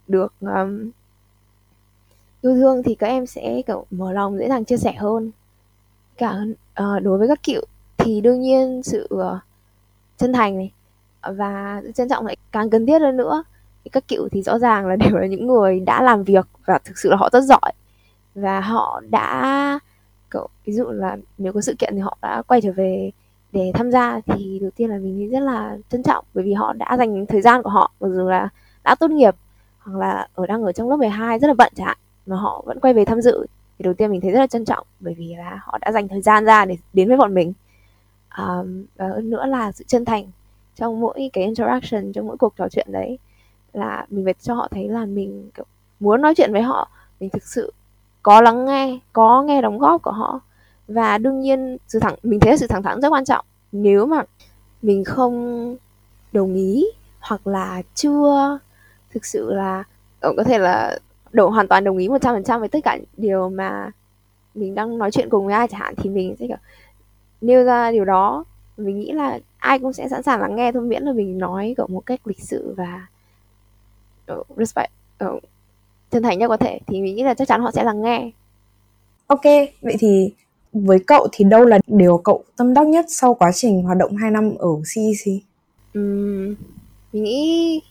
[0.08, 0.90] được um,
[2.42, 5.32] yêu thương thì các em sẽ kiểu mở lòng dễ dàng chia sẻ hơn.
[6.18, 6.36] Cả
[6.82, 7.62] uh, đối với các cựu
[7.98, 9.38] thì đương nhiên sự uh,
[10.18, 10.72] chân thành này
[11.32, 13.44] và sự trân trọng lại càng cần thiết hơn nữa.
[13.92, 16.98] Các cựu thì rõ ràng là đều là những người đã làm việc và thực
[16.98, 17.72] sự là họ rất giỏi.
[18.36, 19.80] Và họ đã
[20.30, 23.12] cậu ví dụ là nếu có sự kiện thì họ đã quay trở về
[23.52, 26.54] để tham gia thì đầu tiên là mình thấy rất là trân trọng bởi vì
[26.54, 28.50] họ đã dành thời gian của họ mặc dù là
[28.84, 29.36] đã tốt nghiệp
[29.80, 32.64] hoặc là ở đang ở trong lớp 12 rất là bận chẳng hạn mà họ
[32.66, 33.46] vẫn quay về tham dự.
[33.80, 36.08] Thì đầu tiên mình thấy rất là trân trọng bởi vì là họ đã dành
[36.08, 37.54] thời gian ra để đến với bọn mình.
[38.30, 38.56] À,
[38.96, 40.26] và hơn nữa là sự chân thành
[40.78, 43.20] trong mỗi cái interaction, trong mỗi cuộc trò chuyện đấy,
[43.74, 45.66] là mình phải cho họ thấy là mình, kiểu,
[46.00, 47.74] muốn nói chuyện với họ, mình thực sự
[48.24, 50.40] có lắng nghe, có nghe đóng góp của họ.
[50.88, 53.46] Và đương nhiên, sự thẳng, mình thấy sự thẳng thắn rất quan trọng.
[53.72, 54.24] Nếu mà
[54.82, 55.76] mình không
[56.32, 56.86] đồng ý,
[57.20, 58.60] hoặc là chưa
[59.14, 59.84] thực sự là
[60.20, 61.00] ờ, có thể là
[61.34, 63.92] đổ, hoàn toàn đồng ý 100% với tất cả điều mà
[64.56, 66.58] mình đang nói chuyện cùng với ai chẳng hạn, thì mình sẽ, kiểu,
[67.42, 68.44] nêu ra điều đó.
[68.78, 71.74] Mình nghĩ là ai cũng sẽ sẵn sàng lắng nghe thôi miễn là mình nói
[71.78, 73.08] kiểu một cách lịch sự và
[74.58, 74.92] respect
[75.26, 75.44] uh,
[76.12, 78.32] chân thành nhất có thể thì mình nghĩ là chắc chắn họ sẽ lắng nghe
[79.28, 79.44] ok
[79.82, 80.34] vậy thì
[80.74, 84.16] với cậu thì đâu là điều cậu tâm đắc nhất sau quá trình hoạt động
[84.16, 85.34] 2 năm ở CEC?
[85.94, 86.56] Um,
[87.14, 87.82] mình nghĩ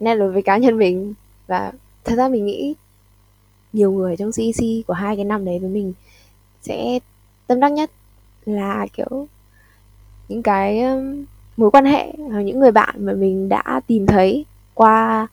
[0.00, 1.14] nên đối với cá nhân mình
[1.46, 1.72] và
[2.04, 2.74] thật ra mình nghĩ
[3.72, 5.92] nhiều người trong CEC của hai cái năm đấy với mình
[6.62, 6.98] sẽ
[7.46, 7.90] tâm đắc nhất
[8.44, 9.26] là kiểu
[10.28, 10.84] những cái
[11.56, 15.26] mối quan hệ hoặc những người bạn mà mình đã tìm thấy qua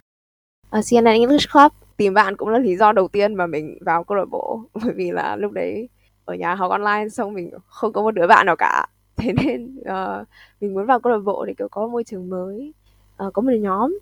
[0.69, 1.71] ờ, uh, CNN English Club.
[1.97, 4.93] Tìm bạn cũng là lý do đầu tiên mà mình vào câu lạc bộ bởi
[4.95, 5.89] vì là lúc đấy
[6.25, 8.87] ở nhà học online xong mình không có một đứa bạn nào cả.
[9.17, 10.27] Thế nên uh,
[10.61, 12.73] mình muốn vào câu lạc bộ để kiểu có môi trường mới
[13.27, 13.99] uh, có một nhóm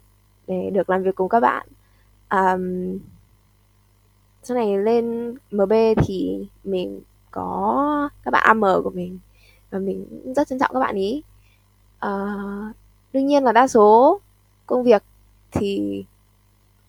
[0.47, 1.67] để được làm việc cùng các bạn.
[2.29, 2.97] Um,
[4.43, 5.73] sau này lên MB
[6.07, 7.01] thì mình
[7.31, 9.19] có các bạn AM của mình
[9.73, 11.23] và mình rất trân trọng các bạn ý.
[12.05, 12.75] Uh,
[13.13, 14.19] đương nhiên là đa số
[14.65, 15.03] công việc
[15.51, 16.03] thì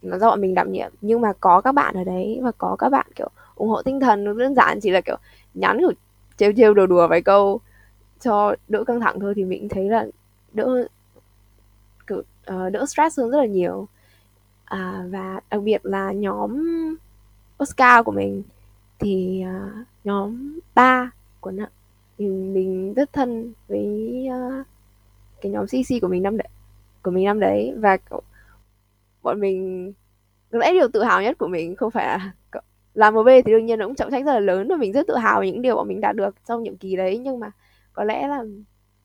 [0.03, 0.92] nó do bọn mình đảm nhiệm.
[1.01, 4.01] Nhưng mà có các bạn ở đấy và có các bạn kiểu ủng hộ tinh
[4.01, 5.16] thần đơn giản chỉ là kiểu
[5.55, 5.92] nhắn kiểu
[6.37, 7.61] trêu trêu đùa đùa vài câu
[8.20, 10.07] cho đỡ căng thẳng thôi thì mình thấy là
[10.53, 10.87] đỡ
[12.07, 13.88] kiểu uh, đỡ stress hơn rất là nhiều.
[14.64, 16.64] À, và đặc biệt là nhóm
[17.62, 18.42] Oscar của mình
[18.99, 21.66] thì uh, nhóm ba của nó
[22.18, 24.66] mình rất thân với uh,
[25.40, 26.48] cái nhóm CC của mình năm đấy
[27.05, 27.74] của mình năm đấy.
[27.79, 28.22] Và cậu,
[29.22, 29.92] bọn mình
[30.53, 32.33] có lẽ điều tự hào nhất của mình không phải là
[32.94, 35.07] làm MB thì đương nhiên nó cũng trọng trách rất là lớn và mình rất
[35.07, 37.18] tự hào về những điều bọn mình đạt được trong nhiệm kỳ đấy.
[37.18, 37.50] Nhưng mà
[37.92, 38.44] có lẽ là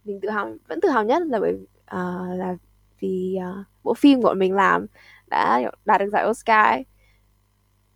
[0.04, 2.58] mình tự hào vẫn tự hào nhất là bởi uh, là
[3.00, 4.86] vì uh, bộ phim của bọn mình làm
[5.28, 6.86] đã đạt được giải Oscar ấy.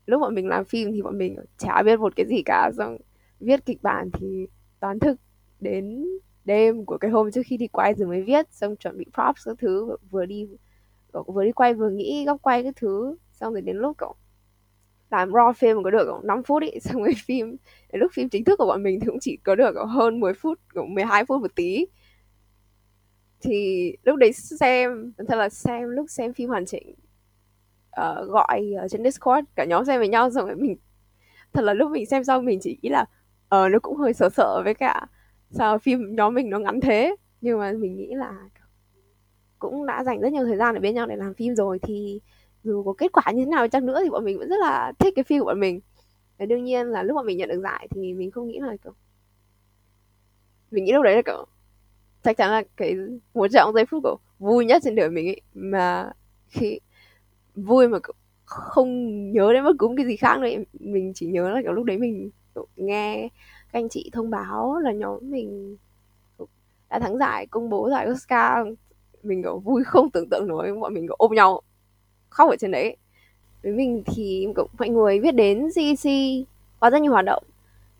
[0.06, 2.72] lúc bọn mình làm phim thì bọn mình chả biết một cái gì cả.
[2.78, 2.98] Xong
[3.40, 4.48] viết kịch bản thì
[4.84, 5.20] toán thực
[5.60, 6.06] đến
[6.46, 9.46] đêm của cái hôm trước khi đi quay rồi mới viết xong chuẩn bị props
[9.46, 10.48] các thứ vừa đi
[11.12, 14.16] vừa đi quay vừa nghĩ góc quay các thứ xong rồi đến lúc cậu
[15.10, 17.56] làm raw phim có được 5 phút ý xong rồi phim
[17.92, 20.34] đến lúc phim chính thức của bọn mình thì cũng chỉ có được hơn 10
[20.34, 21.86] phút 12 phút một tí.
[23.42, 26.96] Thì lúc đấy xem thật là xem lúc xem phim hoàn chỉnh
[28.02, 30.78] uh, gọi ở trên discord cả nhóm xem với nhau xong rồi mình
[31.54, 33.06] thật là lúc mình xem xong mình chỉ nghĩ là
[33.54, 35.06] ờ uh, nó cũng hơi sợ sợ với cả
[35.50, 37.16] sao phim nhóm mình nó ngắn thế.
[37.42, 38.50] Nhưng mà mình nghĩ là
[39.60, 42.22] cũng đã dành rất nhiều thời gian ở bên nhau để làm phim rồi thì
[42.64, 44.92] dù có kết quả như thế nào chăng nữa thì bọn mình vẫn rất là
[45.00, 45.80] thích cái phim của bọn mình.
[46.38, 48.76] Và đương nhiên là lúc mà mình nhận được giải thì mình không nghĩ là
[48.84, 48.94] kiểu
[50.72, 51.46] mình nghĩ lúc đấy là kiểu
[52.24, 52.96] chắc chắn là cái
[53.34, 55.42] một trong giây phút của vui nhất trên đời mình ấy.
[55.54, 56.12] Mà
[56.48, 56.80] khi
[57.56, 58.00] vui mà
[58.46, 61.86] không nhớ đến bất cứ cái gì khác nữa mình chỉ nhớ là kiểu lúc
[61.86, 62.32] đấy mình
[62.76, 63.30] nghe
[63.72, 65.78] các anh chị thông báo là nhóm mình
[66.90, 68.68] đã thắng giải công bố giải Oscar.
[69.24, 71.62] Mình kiểu vui không tưởng tượng nổi bọn mình kiểu ôm nhau
[72.30, 72.98] khóc ở trên đấy.
[73.64, 76.12] Với mình thì cũng mọi người biết đến CEC
[76.80, 77.44] qua rất nhiều hoạt động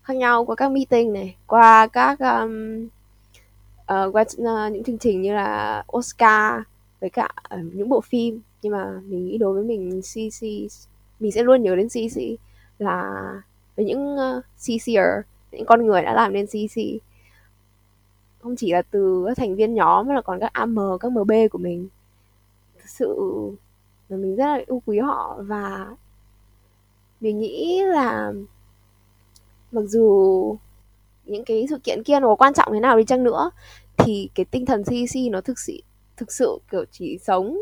[0.02, 2.84] khác nhau qua các meeting này qua các um,
[3.82, 6.60] uh, qua uh, những chương trình như là Oscar
[7.00, 8.40] với cả uh, những bộ phim.
[8.62, 10.46] Nhưng mà mình nghĩ đối với mình CC
[11.20, 12.20] mình sẽ luôn nhớ đến CC
[12.78, 13.24] là
[13.76, 17.02] với những ờ, uh, CCer những con người đã làm nên CC
[18.44, 21.32] không chỉ là từ các thành viên nhóm mà là còn các AM các MB
[21.50, 21.88] của mình.
[22.78, 23.16] Thực sự
[24.08, 25.96] là mình rất là yêu quý họ và
[27.20, 28.32] mình nghĩ là
[29.72, 30.56] mặc dù
[31.24, 33.50] những cái sự kiện kia nó quan trọng thế nào đi chăng nữa
[33.96, 35.72] thì cái tinh thần CC nó thực sự
[36.16, 37.58] thực sự kiểu chỉ sống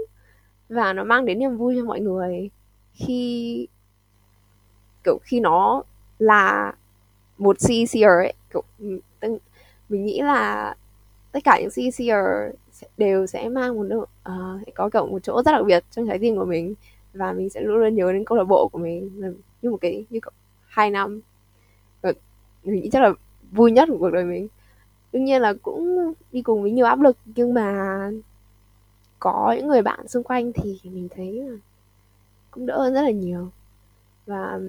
[0.68, 2.50] và nó mang đến niềm vui cho mọi người.
[2.92, 3.68] Khi
[5.04, 5.82] kiểu khi nó
[6.18, 6.72] là
[7.38, 8.32] một CCR ấy.
[8.52, 8.98] Kiểu ừ,
[9.88, 10.74] mình nghĩ là
[11.32, 12.56] tất cả những CCR
[12.96, 16.36] đều sẽ mang một uh, có cộng một chỗ rất đặc biệt trong trái tim
[16.36, 16.74] của mình
[17.14, 19.10] và mình sẽ luôn luôn nhớ đến câu lạc bộ của mình
[19.62, 20.20] như một cái như
[20.66, 21.20] hai năm.
[22.02, 22.12] Và
[22.64, 23.12] mình nghĩ chắc là
[23.50, 24.48] vui nhất của cuộc đời mình.
[25.12, 28.10] Đương nhiên là cũng đi cùng với nhiều áp lực nhưng mà
[29.18, 31.56] có những người bạn xung quanh thì mình thấy là
[32.50, 33.50] cũng đỡ hơn rất là nhiều.
[34.26, 34.60] Và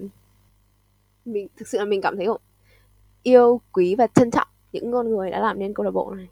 [1.26, 2.28] mình thực sự là mình cảm thấy
[3.24, 6.28] yêu quý và trân trọng những con người đã làm nên câu lạc bộ này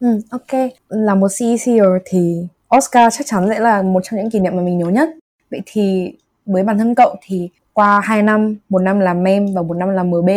[0.00, 0.70] Ừ, ok.
[0.88, 4.62] Là một CECer thì Oscar chắc chắn sẽ là một trong những kỷ niệm mà
[4.62, 5.08] mình nhớ nhất.
[5.50, 6.14] Vậy thì
[6.46, 9.88] với bản thân cậu thì qua 2 năm, một năm làm mem và một năm
[9.88, 10.30] làm MB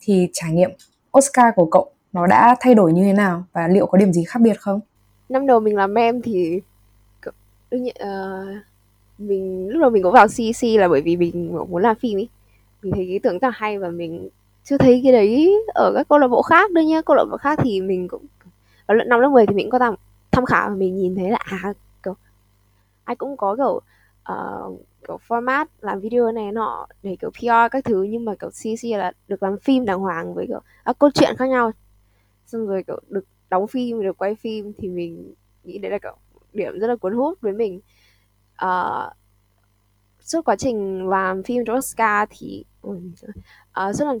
[0.00, 0.70] thì trải nghiệm
[1.18, 4.24] Oscar của cậu nó đã thay đổi như thế nào và liệu có điểm gì
[4.24, 4.80] khác biệt không?
[5.28, 6.60] Năm đầu mình làm mem thì
[7.70, 8.62] đương nhiên uh,
[9.18, 12.28] mình lúc đầu mình có vào CEC là bởi vì mình muốn làm phim ý.
[12.82, 14.28] Mình thấy ý tưởng rất là hay và mình
[14.64, 17.02] chưa thấy cái đấy ở các câu lạc bộ khác đâu nhá.
[17.02, 18.26] Câu lạc bộ khác thì mình cũng
[18.86, 19.94] ở lớp năm lớp 10 thì mình cũng có tham,
[20.30, 22.14] tham khảo và mình nhìn thấy là à kiểu
[23.04, 23.80] ai cũng có kiểu
[24.32, 28.50] uh, kiểu format làm video này nọ để kiểu PR các thứ nhưng mà kiểu
[28.50, 31.72] CC là được làm phim đàng hoàng với kiểu các câu chuyện khác nhau.
[32.46, 36.16] Xong rồi kiểu được đóng phim được quay phim thì mình nghĩ đấy là kiểu
[36.52, 37.80] điểm rất là cuốn hút với mình.
[38.64, 39.12] Uh,
[40.20, 42.96] suốt quá trình làm phim cho Oscar thì uh,
[43.94, 44.14] suốt là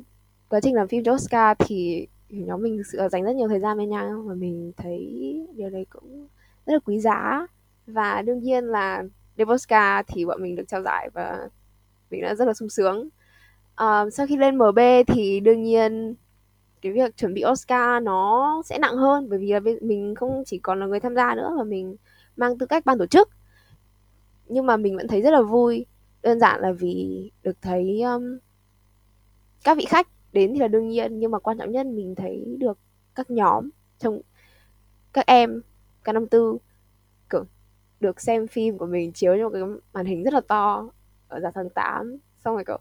[0.48, 3.48] quá trình làm phim cho Oscar thì nhóm mình thực sự là dành rất nhiều
[3.48, 5.08] thời gian bên nhau và mình thấy
[5.54, 6.28] điều đấy cũng
[6.66, 7.46] rất là quý giá.
[7.86, 9.02] Và đương nhiên là
[9.38, 11.48] Devosca thì bọn mình được trao giải và
[12.10, 13.08] mình đã rất là sung sướng.
[13.74, 16.14] À, sau khi lên MB thì đương nhiên
[16.82, 20.58] cái việc chuẩn bị Oscar nó sẽ nặng hơn bởi vì là mình không chỉ
[20.58, 21.96] còn là người tham gia nữa mà mình
[22.36, 23.28] mang tư cách ban tổ chức.
[24.46, 25.86] Nhưng mà mình vẫn thấy rất là vui.
[26.22, 28.38] Đơn giản là vì được thấy um,
[29.64, 32.56] các vị khách đến thì là đương nhiên nhưng mà quan trọng nhất mình thấy
[32.58, 32.78] được
[33.14, 34.20] các nhóm trong
[35.12, 35.62] các em
[36.04, 36.58] các năm tư
[37.30, 37.44] kiểu
[38.00, 40.90] được xem phim của mình chiếu trong một cái màn hình rất là to
[41.28, 42.78] ở giả tháng 8 xong rồi kiểu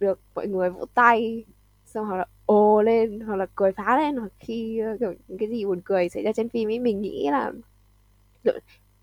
[0.00, 1.44] được mọi người vỗ tay
[1.84, 5.48] xong hoặc là ồ lên hoặc là cười phá lên hoặc khi kiểu những cái
[5.48, 7.52] gì buồn cười xảy ra trên phim ấy mình nghĩ là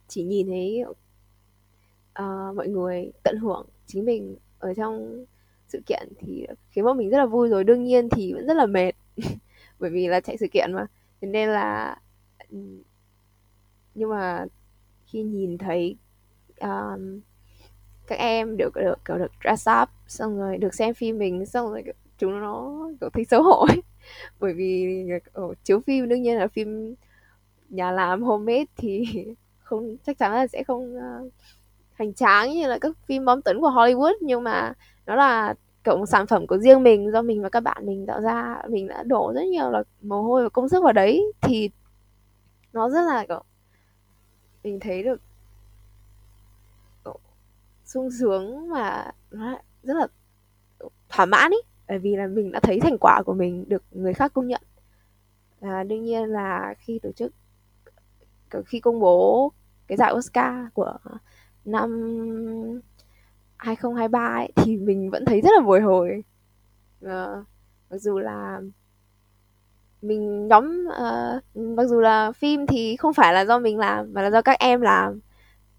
[0.08, 0.84] chỉ nhìn thấy
[2.20, 5.26] uh, mọi người tận hưởng chính mình ở trong
[5.68, 8.58] sự kiện thì khiến bọn mình rất là vui rồi đương nhiên thì vẫn rất
[8.58, 8.92] là mệt.
[9.80, 10.86] Bởi vì là chạy sự kiện mà.
[11.22, 11.98] Thế nên là
[12.52, 12.58] ừ,
[13.96, 14.46] nhưng mà
[15.06, 15.96] khi nhìn thấy
[16.62, 17.20] um,
[18.08, 21.72] các em được được kiểu được dress up xong rồi được xem phim mình xong
[21.72, 21.84] rồi
[22.18, 23.82] chúng nó kiểu thấy xấu hổ ấy.
[24.40, 25.04] bởi vì
[25.34, 26.96] ở chiếu phim đương nhiên là phim
[27.70, 29.06] nhà làm homemade thì
[29.60, 31.32] không chắc chắn là sẽ không uh,
[31.98, 34.14] hoành tráng như là các phim bom tấn của Hollywood.
[34.22, 34.74] Nhưng mà
[35.08, 38.06] nó là kiểu một sản phẩm của riêng mình do mình và các bạn mình
[38.06, 38.62] tạo ra.
[38.70, 41.32] Mình đã đổ rất nhiều là mồ hôi và công sức vào đấy.
[41.42, 41.70] Thì
[42.74, 43.44] nó rất là kiểu
[44.64, 45.22] mình thấy được
[47.06, 47.20] kiểu,
[47.86, 50.08] sung sướng và nó rất là
[51.10, 51.58] thỏa mãn ý.
[51.88, 54.62] Bởi vì là mình đã thấy thành quả của mình được người khác công nhận.
[55.60, 57.34] Và đương nhiên là khi tổ chức
[58.66, 59.52] khi công bố
[59.88, 60.98] cái giải Oscar của
[61.66, 62.82] năm
[63.58, 66.24] 2023 ấy, thì mình vẫn thấy rất là bồi hồi.
[67.06, 67.46] Uh,
[67.90, 68.62] mặc dù là
[70.02, 74.22] mình nhóm uh, mặc dù là phim thì không phải là do mình làm mà
[74.22, 75.20] là do các em làm.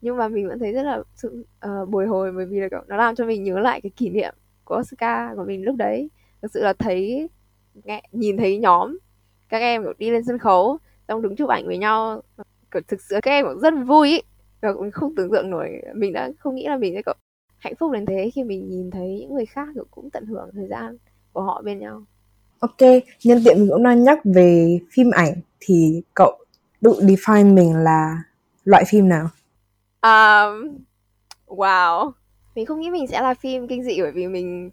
[0.00, 2.96] Nhưng mà mình vẫn thấy rất là sự uh, bồi hồi bởi vì là nó
[2.96, 6.10] làm cho mình nhớ lại cái kỷ niệm của Oscar của mình lúc đấy.
[6.42, 7.28] Thực sự là thấy
[7.84, 8.98] nghe, nhìn thấy nhóm
[9.48, 12.22] các em kiểu đi lên sân khấu xong đứng chụp ảnh với nhau
[12.70, 14.20] kiểu thực sự các em cũng rất vui ý.
[14.60, 17.14] và mình không tưởng tượng nổi mình đã không nghĩ là mình sẽ kiểu
[17.58, 20.68] hạnh phúc đến thế khi mình nhìn thấy những người khác cũng tận hưởng thời
[20.68, 20.96] gian
[21.32, 22.02] của họ bên nhau.
[22.58, 22.80] Ok
[23.24, 26.38] nhân tiện mình cũng đang nhắc về phim ảnh thì cậu
[26.82, 28.22] tự define mình là
[28.64, 29.28] loại phim nào?
[30.02, 30.78] Um,
[31.46, 32.12] wow.
[32.54, 34.70] Mình không nghĩ mình sẽ là phim kinh dị bởi vì mình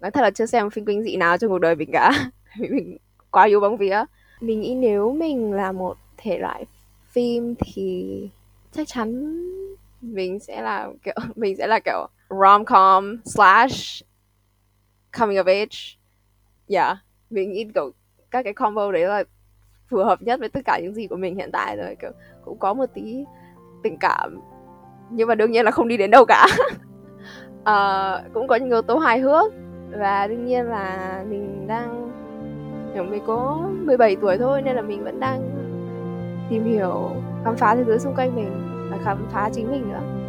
[0.00, 2.30] nói thật là chưa xem phim kinh dị nào trong cuộc đời mình cả.
[2.58, 2.96] Mình
[3.30, 4.04] quá yếu bóng vía.
[4.40, 6.64] Mình nghĩ nếu mình là một thể loại
[7.12, 8.28] phim thì
[8.72, 9.38] chắc chắn
[10.00, 12.06] mình sẽ là kiểu mình sẽ là kiểu
[12.40, 14.02] rom com slash
[15.12, 15.98] coming of age.
[16.68, 16.96] Yeah
[17.32, 17.90] mình nghĩ kiểu
[18.30, 19.24] các cái combo đấy là
[19.88, 22.10] phù hợp nhất với tất cả những gì của mình hiện tại rồi kiểu
[22.44, 23.24] cũng có một tí
[23.82, 24.40] tình cảm.
[25.10, 26.46] Nhưng mà đương nhiên là không đi đến đâu cả.
[27.60, 29.52] Uh, cũng có những yếu tố hài hước.
[29.90, 32.10] Và đương nhiên là mình đang
[32.94, 35.42] kiểu mình có 17 tuổi thôi nên là mình vẫn đang
[36.50, 37.10] tìm hiểu
[37.44, 38.50] khám phá thế giới xung quanh mình
[38.90, 40.21] và khám phá chính mình nữa.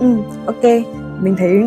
[0.00, 0.64] Ừ ok.
[1.20, 1.64] Mình thấy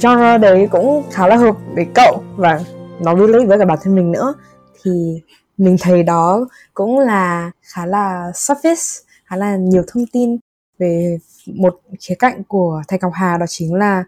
[0.00, 2.60] genre đấy cũng khá là hợp với cậu và
[3.00, 4.34] nó relate với cả bản thân mình nữa.
[4.82, 5.22] Thì
[5.58, 10.36] mình thấy đó cũng là khá là surface, khá là nhiều thông tin
[10.78, 14.04] về một khía cạnh của thầy Ngọc Hà, đó chính là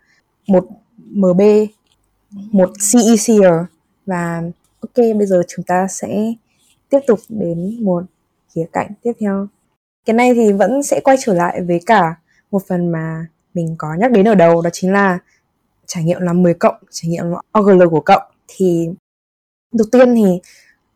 [0.49, 0.67] một
[1.11, 1.41] MB
[2.31, 3.65] một cec -er.
[4.07, 4.43] và
[4.81, 6.33] ok, bây giờ chúng ta sẽ
[6.89, 8.05] tiếp tục đến một
[8.55, 9.47] khía cạnh tiếp theo.
[10.05, 12.15] Cái này thì vẫn sẽ quay trở lại với cả
[12.51, 15.19] một phần mà mình có nhắc đến ở đầu đó chính là
[15.87, 17.25] trải nghiệm làm 10 cộng trải nghiệm
[17.59, 18.89] OGL của cộng thì
[19.73, 20.41] đầu tiên thì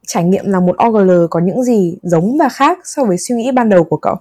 [0.06, 3.52] trải nghiệm là một OGL có những gì giống và khác so với suy nghĩ
[3.52, 4.16] ban đầu của cậu?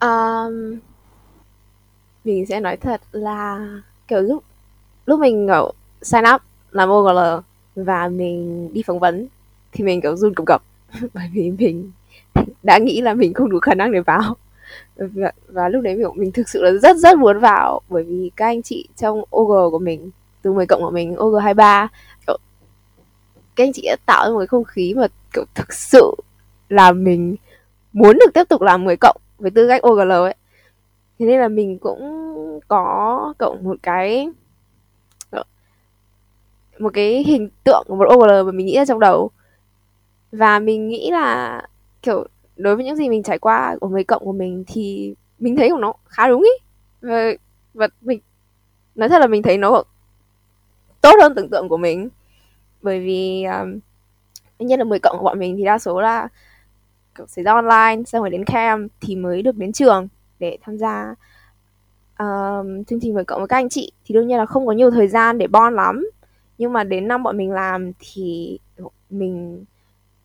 [0.00, 0.78] Um,
[2.24, 3.68] mình sẽ nói thật là
[4.08, 4.44] kiểu lúc
[5.06, 5.72] lúc mình kiểu
[6.02, 7.18] sign up làm OGL
[7.76, 9.26] và mình đi phỏng vấn
[9.72, 10.62] thì mình kiểu run cầm cập
[11.14, 11.90] bởi vì mình
[12.62, 14.36] đã nghĩ là mình không đủ khả năng để vào
[14.96, 17.80] và, và lúc đấy mình, mình thực sự là rất rất muốn vào.
[17.88, 20.10] Bởi vì các anh chị trong OG của mình
[20.42, 21.88] từ 10 cộng của mình OG 23
[22.26, 22.38] kiểu,
[23.56, 26.14] các anh chị đã tạo ra một cái không khí mà kiểu thực sự
[26.68, 27.36] là mình
[27.92, 30.34] muốn được tiếp tục làm 10 cộng với tư cách OGL ấy.
[31.18, 34.28] Thế nên là mình cũng có cộng một cái
[36.78, 39.30] một cái hình tượng của một OGL mà mình nghĩ ra trong đầu.
[40.32, 41.62] Và mình nghĩ là
[42.02, 42.26] kiểu
[42.58, 45.70] đối với những gì mình trải qua của người cộng của mình thì mình thấy
[45.70, 46.50] của nó khá đúng ý.
[47.00, 47.32] Và,
[47.74, 48.20] và mình
[48.94, 49.82] nói thật là mình thấy nó
[51.00, 52.08] tốt hơn tưởng tượng của mình.
[52.82, 53.78] Bởi vì um,
[54.58, 56.28] nhiên là 10 cộng của bọn mình thì đa số là
[57.16, 60.78] kiểu xảy ra online xong rồi đến camp thì mới được đến trường để tham
[60.78, 61.14] gia
[62.18, 63.92] um, chương trình 10 cộng với các anh chị.
[64.04, 66.10] Thì đương nhiên là không có nhiều thời gian để bon lắm.
[66.58, 68.58] Nhưng mà đến năm bọn mình làm thì
[69.10, 69.64] mình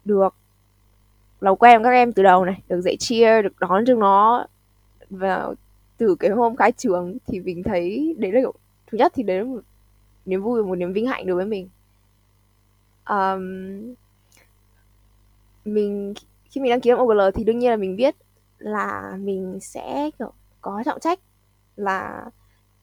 [0.06, 0.36] được
[1.44, 4.48] làm quen các em từ đầu này được dạy chia được đón chúng nó
[5.10, 5.50] và
[5.98, 8.42] từ cái hôm khai trường thì mình thấy đấy là
[8.88, 9.62] thứ nhất thì đấy là một
[10.26, 11.70] niềm vui một niềm vinh hạnh đối với mình.
[13.10, 13.96] Um,
[15.66, 16.14] mình
[16.50, 18.16] khi mình đăng ký làm OGL thì đương nhiên là mình biết
[18.58, 21.20] là mình sẽ kiểu có trọng trách
[21.76, 22.26] là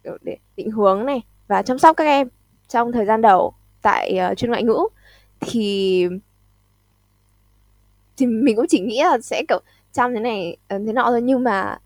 [0.05, 2.29] kiểu để định hướng này và chăm sóc các em
[2.69, 4.79] trong thời gian đầu tại uh, chuyên ngoại ngữ.
[5.41, 6.09] Thì
[8.21, 9.61] thì mình cũng chỉ nghĩ là sẽ kiểu
[9.93, 11.23] chăm thế này ờ, thế nọ thôi.
[11.23, 11.79] Nhưng mà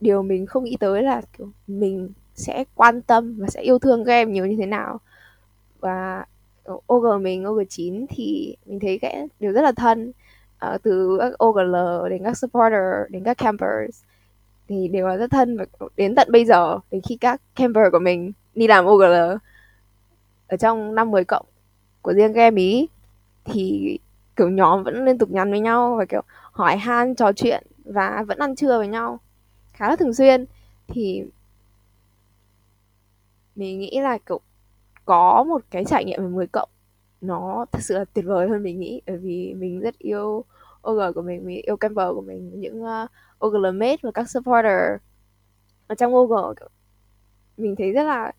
[0.00, 4.04] điều mình không nghĩ tới là kiểu mình sẽ quan tâm và sẽ yêu thương
[4.04, 5.00] các em nhiều như thế nào.
[5.80, 6.26] Và
[6.92, 10.12] OG mình OG 9 thì mình thấy cái điều rất là thân.
[10.74, 11.76] Uh, từ các OGL
[12.10, 14.02] đến các supporter đến các campers
[14.68, 15.64] thì đều là rất thân và
[15.96, 19.14] đến tận bây giờ đến khi các camper của mình đi làm OGL
[20.46, 21.46] ở trong năm 10 cộng
[22.02, 22.88] của riêng các em ý
[23.44, 23.98] thì
[24.42, 26.22] kiểu nhóm vẫn liên tục nhắn với nhau và kiểu
[26.52, 29.20] hỏi han trò chuyện và vẫn ăn trưa với nhau
[29.72, 30.44] khá là thường xuyên.
[30.88, 31.24] Thì
[33.54, 34.40] mình nghĩ là kiểu
[35.04, 36.68] có một cái trải nghiệm về 10 cộng
[37.20, 39.02] nó thật sự là tuyệt vời hơn mình nghĩ.
[39.06, 40.44] Bởi vì mình rất yêu
[40.88, 43.10] OG của mình, mình yêu camper của mình những uh,
[43.44, 45.00] OG mate và các supporter
[45.86, 46.32] ở trong OG
[47.56, 48.32] mình thấy rất là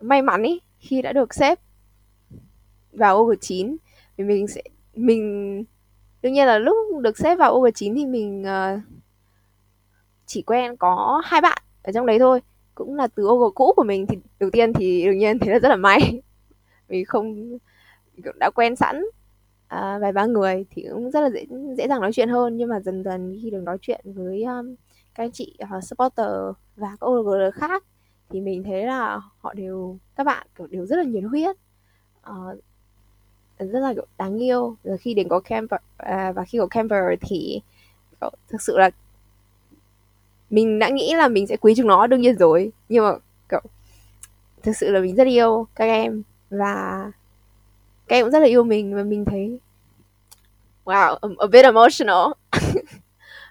[0.00, 1.58] may mắn ý khi đã được xếp
[2.92, 3.76] vào OG 9
[4.16, 4.62] vì mình sẽ
[4.98, 5.64] mình
[6.22, 8.80] đương nhiên là lúc được xếp vào U19 thì mình uh,
[10.26, 12.40] chỉ quen có hai bạn ở trong đấy thôi.
[12.74, 15.58] Cũng là từ OG cũ của mình thì đầu tiên thì đương nhiên thế là
[15.58, 16.22] rất là may.
[16.88, 17.58] Vì không
[18.38, 19.04] đã quen sẵn
[19.68, 21.46] à, vài ba người thì cũng rất là dễ
[21.78, 22.56] dễ dàng nói chuyện hơn.
[22.56, 24.74] Nhưng mà dần dần khi được nói chuyện với um,
[25.14, 26.30] các anh chị uh, supporter
[26.76, 27.84] và các OG khác
[28.30, 31.56] thì mình thấy là họ đều các bạn kiểu đều rất là nhiệt huyết.
[32.30, 32.58] Uh,
[33.58, 34.76] rất là đáng yêu.
[34.84, 37.60] Rồi khi đến có camper à, và khi có camper thì
[38.20, 38.90] kiểu, thực sự là
[40.50, 42.72] mình đã nghĩ là mình sẽ quý chúng nó đương nhiên rồi.
[42.88, 43.12] Nhưng mà
[43.48, 43.60] kiểu
[44.62, 47.12] thực sự là mình rất yêu các em và
[48.08, 49.58] các em cũng rất là yêu mình và mình thấy
[50.84, 52.26] wow a, a bit emotional.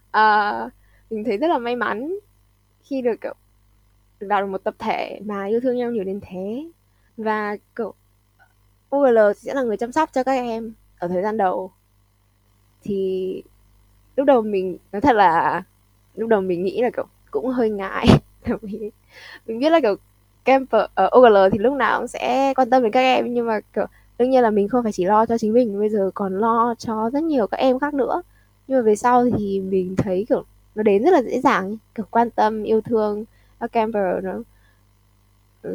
[0.08, 0.72] Uh,
[1.10, 2.20] mình thấy rất là may mắn
[2.84, 3.34] khi được kiểu
[4.20, 6.68] vào được một tập thể mà yêu thương nhau nhiều đến thế.
[7.18, 7.94] Và kiểu
[8.96, 11.72] OGL sẽ là người chăm sóc cho các em ở thời gian đầu.
[12.84, 13.44] Thì
[14.16, 15.64] lúc đầu mình, nói thật là
[16.16, 18.08] lúc đầu mình nghĩ là, kiểu, cũng hơi ngại.
[19.48, 19.96] Mình biết là, kiểu
[20.46, 23.60] camper ở OGL thì lúc nào cũng sẽ quan tâm đến các em, nhưng mà,
[23.74, 23.86] kiểu,
[24.20, 26.76] đương nhiên là mình không phải chỉ lo cho chính mình, bây giờ còn lo
[26.78, 28.22] cho rất nhiều các em khác nữa.
[28.68, 30.44] Nhưng mà về sau thì mình thấy, kiểu,
[30.76, 33.26] nó đến rất là dễ dàng kiểu, quan tâm, yêu thương
[33.60, 34.34] các camper nó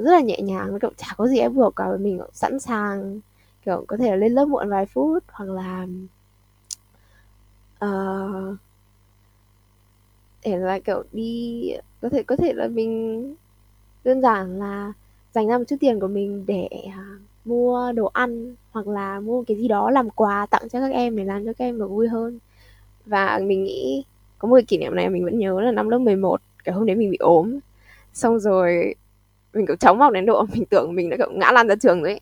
[0.05, 3.21] rất là nhẹ nhàng kiểu chả có gì ép buộc cả mình sẵn sàng
[3.65, 5.87] kiểu có thể là lên lớp muộn vài phút hoặc là
[7.85, 8.57] uh,
[10.45, 13.35] để là kiểu đi có thể có thể là mình
[14.05, 14.93] đơn giản là
[15.33, 19.45] dành ra một chút tiền của mình để uh, mua đồ ăn hoặc là mua
[19.45, 21.89] cái gì đó làm quà tặng cho các em để làm cho các em được
[21.89, 22.39] vui hơn.
[23.07, 24.05] Và mình nghĩ
[24.39, 26.87] có một cái kỷ niệm này mình vẫn nhớ là năm lớp 11 cái hôm
[26.87, 27.59] đấy mình bị ốm.
[28.13, 28.95] Xong rồi
[29.55, 32.03] mình kiểu chóng vào đến độ mình tưởng mình đã kiểu ngã lăn ra trường
[32.03, 32.21] đấy.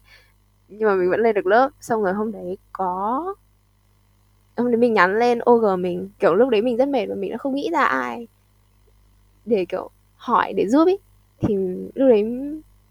[0.69, 1.71] Nhưng mà mình vẫn lên được lớp.
[1.81, 3.35] Xong rồi hôm đấy có,
[4.57, 6.11] hôm đấy mình nhắn lên OG mình.
[6.19, 8.27] Kiểu lúc đấy mình rất mệt và mình đã không nghĩ ra ai
[9.47, 10.97] để kiểu hỏi, để giúp ý.
[11.41, 11.57] Thì
[11.95, 12.25] lúc đấy,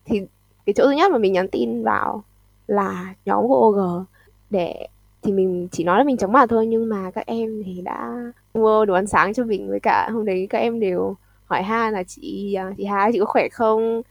[0.06, 0.22] thì
[0.66, 2.24] cái chỗ thứ nhất mà mình nhắn tin vào
[2.68, 4.06] là nhóm của OG
[4.50, 4.88] để,
[5.22, 6.68] thì mình chỉ nói là mình chóng mặt thôi.
[6.68, 8.14] Nhưng mà các em thì đã
[8.54, 9.70] mua đồ ăn sáng cho mình.
[9.70, 11.16] Với cả hôm đấy các em đều
[11.46, 14.02] hỏi ha là chị à, chị Hà, chị có khỏe không?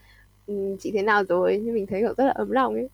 [0.81, 1.61] Chị thế nào rồi?
[1.65, 2.89] Nhưng mình thấy cậu rất là ấm lòng ấy.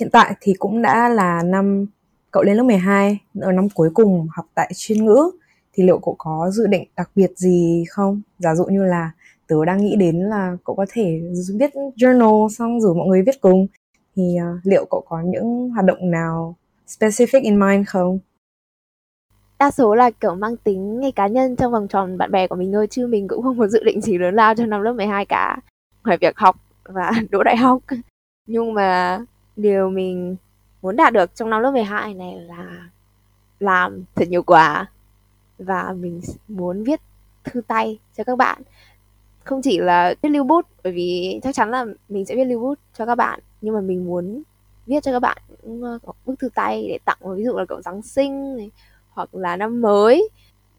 [0.00, 1.86] Hiện tại thì cũng đã là năm
[2.30, 5.30] cậu lên lớp 12 ở năm cuối cùng học tại chuyên ngữ.
[5.72, 8.22] Thì liệu cậu có dự định đặc biệt gì không?
[8.38, 9.10] Giả dụ như là
[9.46, 11.20] tớ đang nghĩ đến là cậu có thể
[11.58, 13.66] viết journal xong rủ mọi người viết cùng.
[14.16, 18.18] Thì uh, liệu cậu có những hoạt động nào specific in mind không?
[19.58, 22.56] Đa số là kiểu mang tính ngay cá nhân trong vòng tròn bạn bè của
[22.56, 24.92] mình thôi chứ mình cũng không có dự định gì lớn lao cho năm lớp
[24.92, 25.60] 12 cả
[26.06, 27.82] ngoài việc học và đỗ đại học.
[28.46, 29.20] Nhưng mà
[29.56, 30.36] điều mình
[30.82, 32.88] muốn đạt được trong năm lớp 12 này là
[33.60, 34.86] làm thật nhiều quà
[35.58, 37.00] và mình muốn viết
[37.44, 38.62] thư tay cho các bạn.
[39.44, 42.60] Không chỉ là viết lưu bút bởi vì chắc chắn là mình sẽ viết lưu
[42.60, 43.40] bút cho các bạn.
[43.60, 44.42] Nhưng mà mình muốn
[44.86, 45.38] viết cho các bạn
[45.82, 48.70] ờ, bức thư tay để tặng ví dụ là kiểu giáng sinh này,
[49.10, 50.28] hoặc là năm mới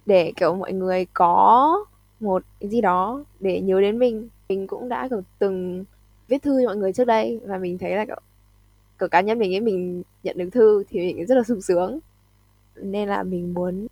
[0.06, 1.86] để kiểu mọi người có
[2.20, 5.86] một cái gì đó để nhớ đến mình mình cũng đã kiểu từng
[6.28, 8.20] viết thư cho mọi người trước đây và mình thấy là kiểu,
[9.00, 12.00] kiểu cá nhân mình ấy mình nhận được thư thì mình rất là sung sướng.
[12.76, 13.88] Nên là mình muốn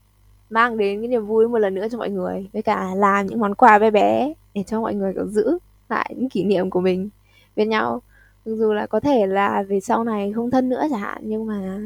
[0.49, 3.39] mang đến cái niềm vui một lần nữa cho mọi người với cả làm những
[3.39, 5.57] món quà bé bé để cho mọi người kiểu giữ
[5.89, 7.09] lại những kỷ niệm của mình
[7.55, 8.01] bên nhau.
[8.45, 11.45] Mặc dù là có thể là về sau này không thân nữa chẳng hạn nhưng
[11.45, 11.79] mà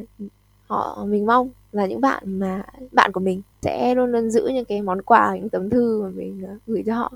[0.67, 4.65] họ mình mong là những bạn mà bạn của mình sẽ luôn luôn giữ những
[4.65, 7.11] cái món quà những tấm thư mà mình ờ, gửi cho họ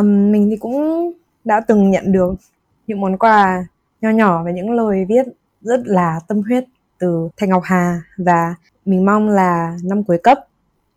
[0.00, 1.12] um, mình thì cũng
[1.44, 2.34] đã từng nhận được
[2.86, 3.66] những món quà
[4.00, 5.26] nho nhỏ và những lời viết
[5.60, 6.64] rất là tâm huyết
[6.98, 10.38] từ Thành Ngọc Hà và mình mong là năm cuối cấp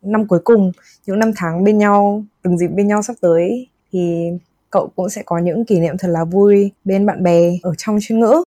[0.01, 0.71] năm cuối cùng
[1.05, 4.29] những năm tháng bên nhau từng dịp bên nhau sắp tới thì
[4.69, 7.97] cậu cũng sẽ có những kỷ niệm thật là vui bên bạn bè ở trong
[8.01, 8.43] chuyên ngữ.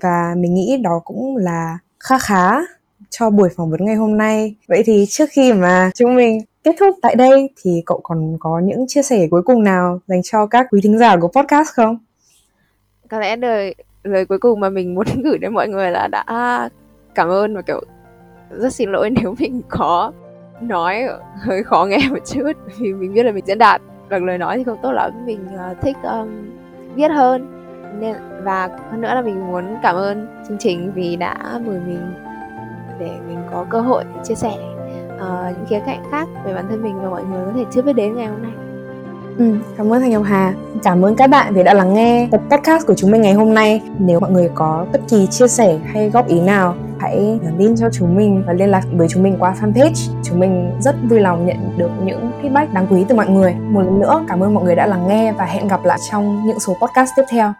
[0.00, 2.52] Và mình nghĩ đó cũng là khá khá
[3.10, 4.54] cho buổi phỏng vấn ngày hôm nay.
[4.68, 8.58] Vậy thì trước khi mà chúng mình kết thúc tại đây thì cậu còn có
[8.58, 11.98] những chia sẻ cuối cùng nào dành cho các quý thính giả của podcast không?
[13.10, 16.24] Có lẽ lời lời cuối cùng mà mình muốn gửi đến mọi người là đã
[17.14, 17.80] cảm ơn và kiểu
[18.50, 20.12] rất xin lỗi nếu mình có
[20.60, 21.04] nói
[21.40, 22.52] hơi khó nghe một chút.
[22.78, 25.12] Vì mình biết là mình diễn đạt bằng lời nói thì không tốt lắm.
[25.26, 26.28] Mình uh, thích um,
[26.94, 27.50] viết hơn.
[28.00, 32.14] Nên và hơn nữa là mình muốn cảm ơn chương trình vì đã mời mình
[33.00, 34.73] để mình có cơ hội chia sẻ
[35.16, 37.82] uh, những khía cạnh khác về bản thân mình và mọi người có thể chưa
[37.82, 38.52] biết đến ngày hôm nay
[39.38, 40.54] Ừ, cảm ơn Thành Ngọc Hà.
[40.82, 43.54] Cảm ơn các bạn vì đã lắng nghe tập podcast của chúng mình ngày hôm
[43.54, 43.82] nay.
[43.98, 47.76] Nếu mọi người có bất kỳ chia sẻ hay góp ý nào, hãy nhắn tin
[47.76, 50.12] cho chúng mình và liên lạc với chúng mình qua fanpage.
[50.22, 53.54] Chúng mình rất vui lòng nhận được những feedback đáng quý từ mọi người.
[53.54, 56.42] Một lần nữa, cảm ơn mọi người đã lắng nghe và hẹn gặp lại trong
[56.46, 57.52] những số podcast tiếp theo.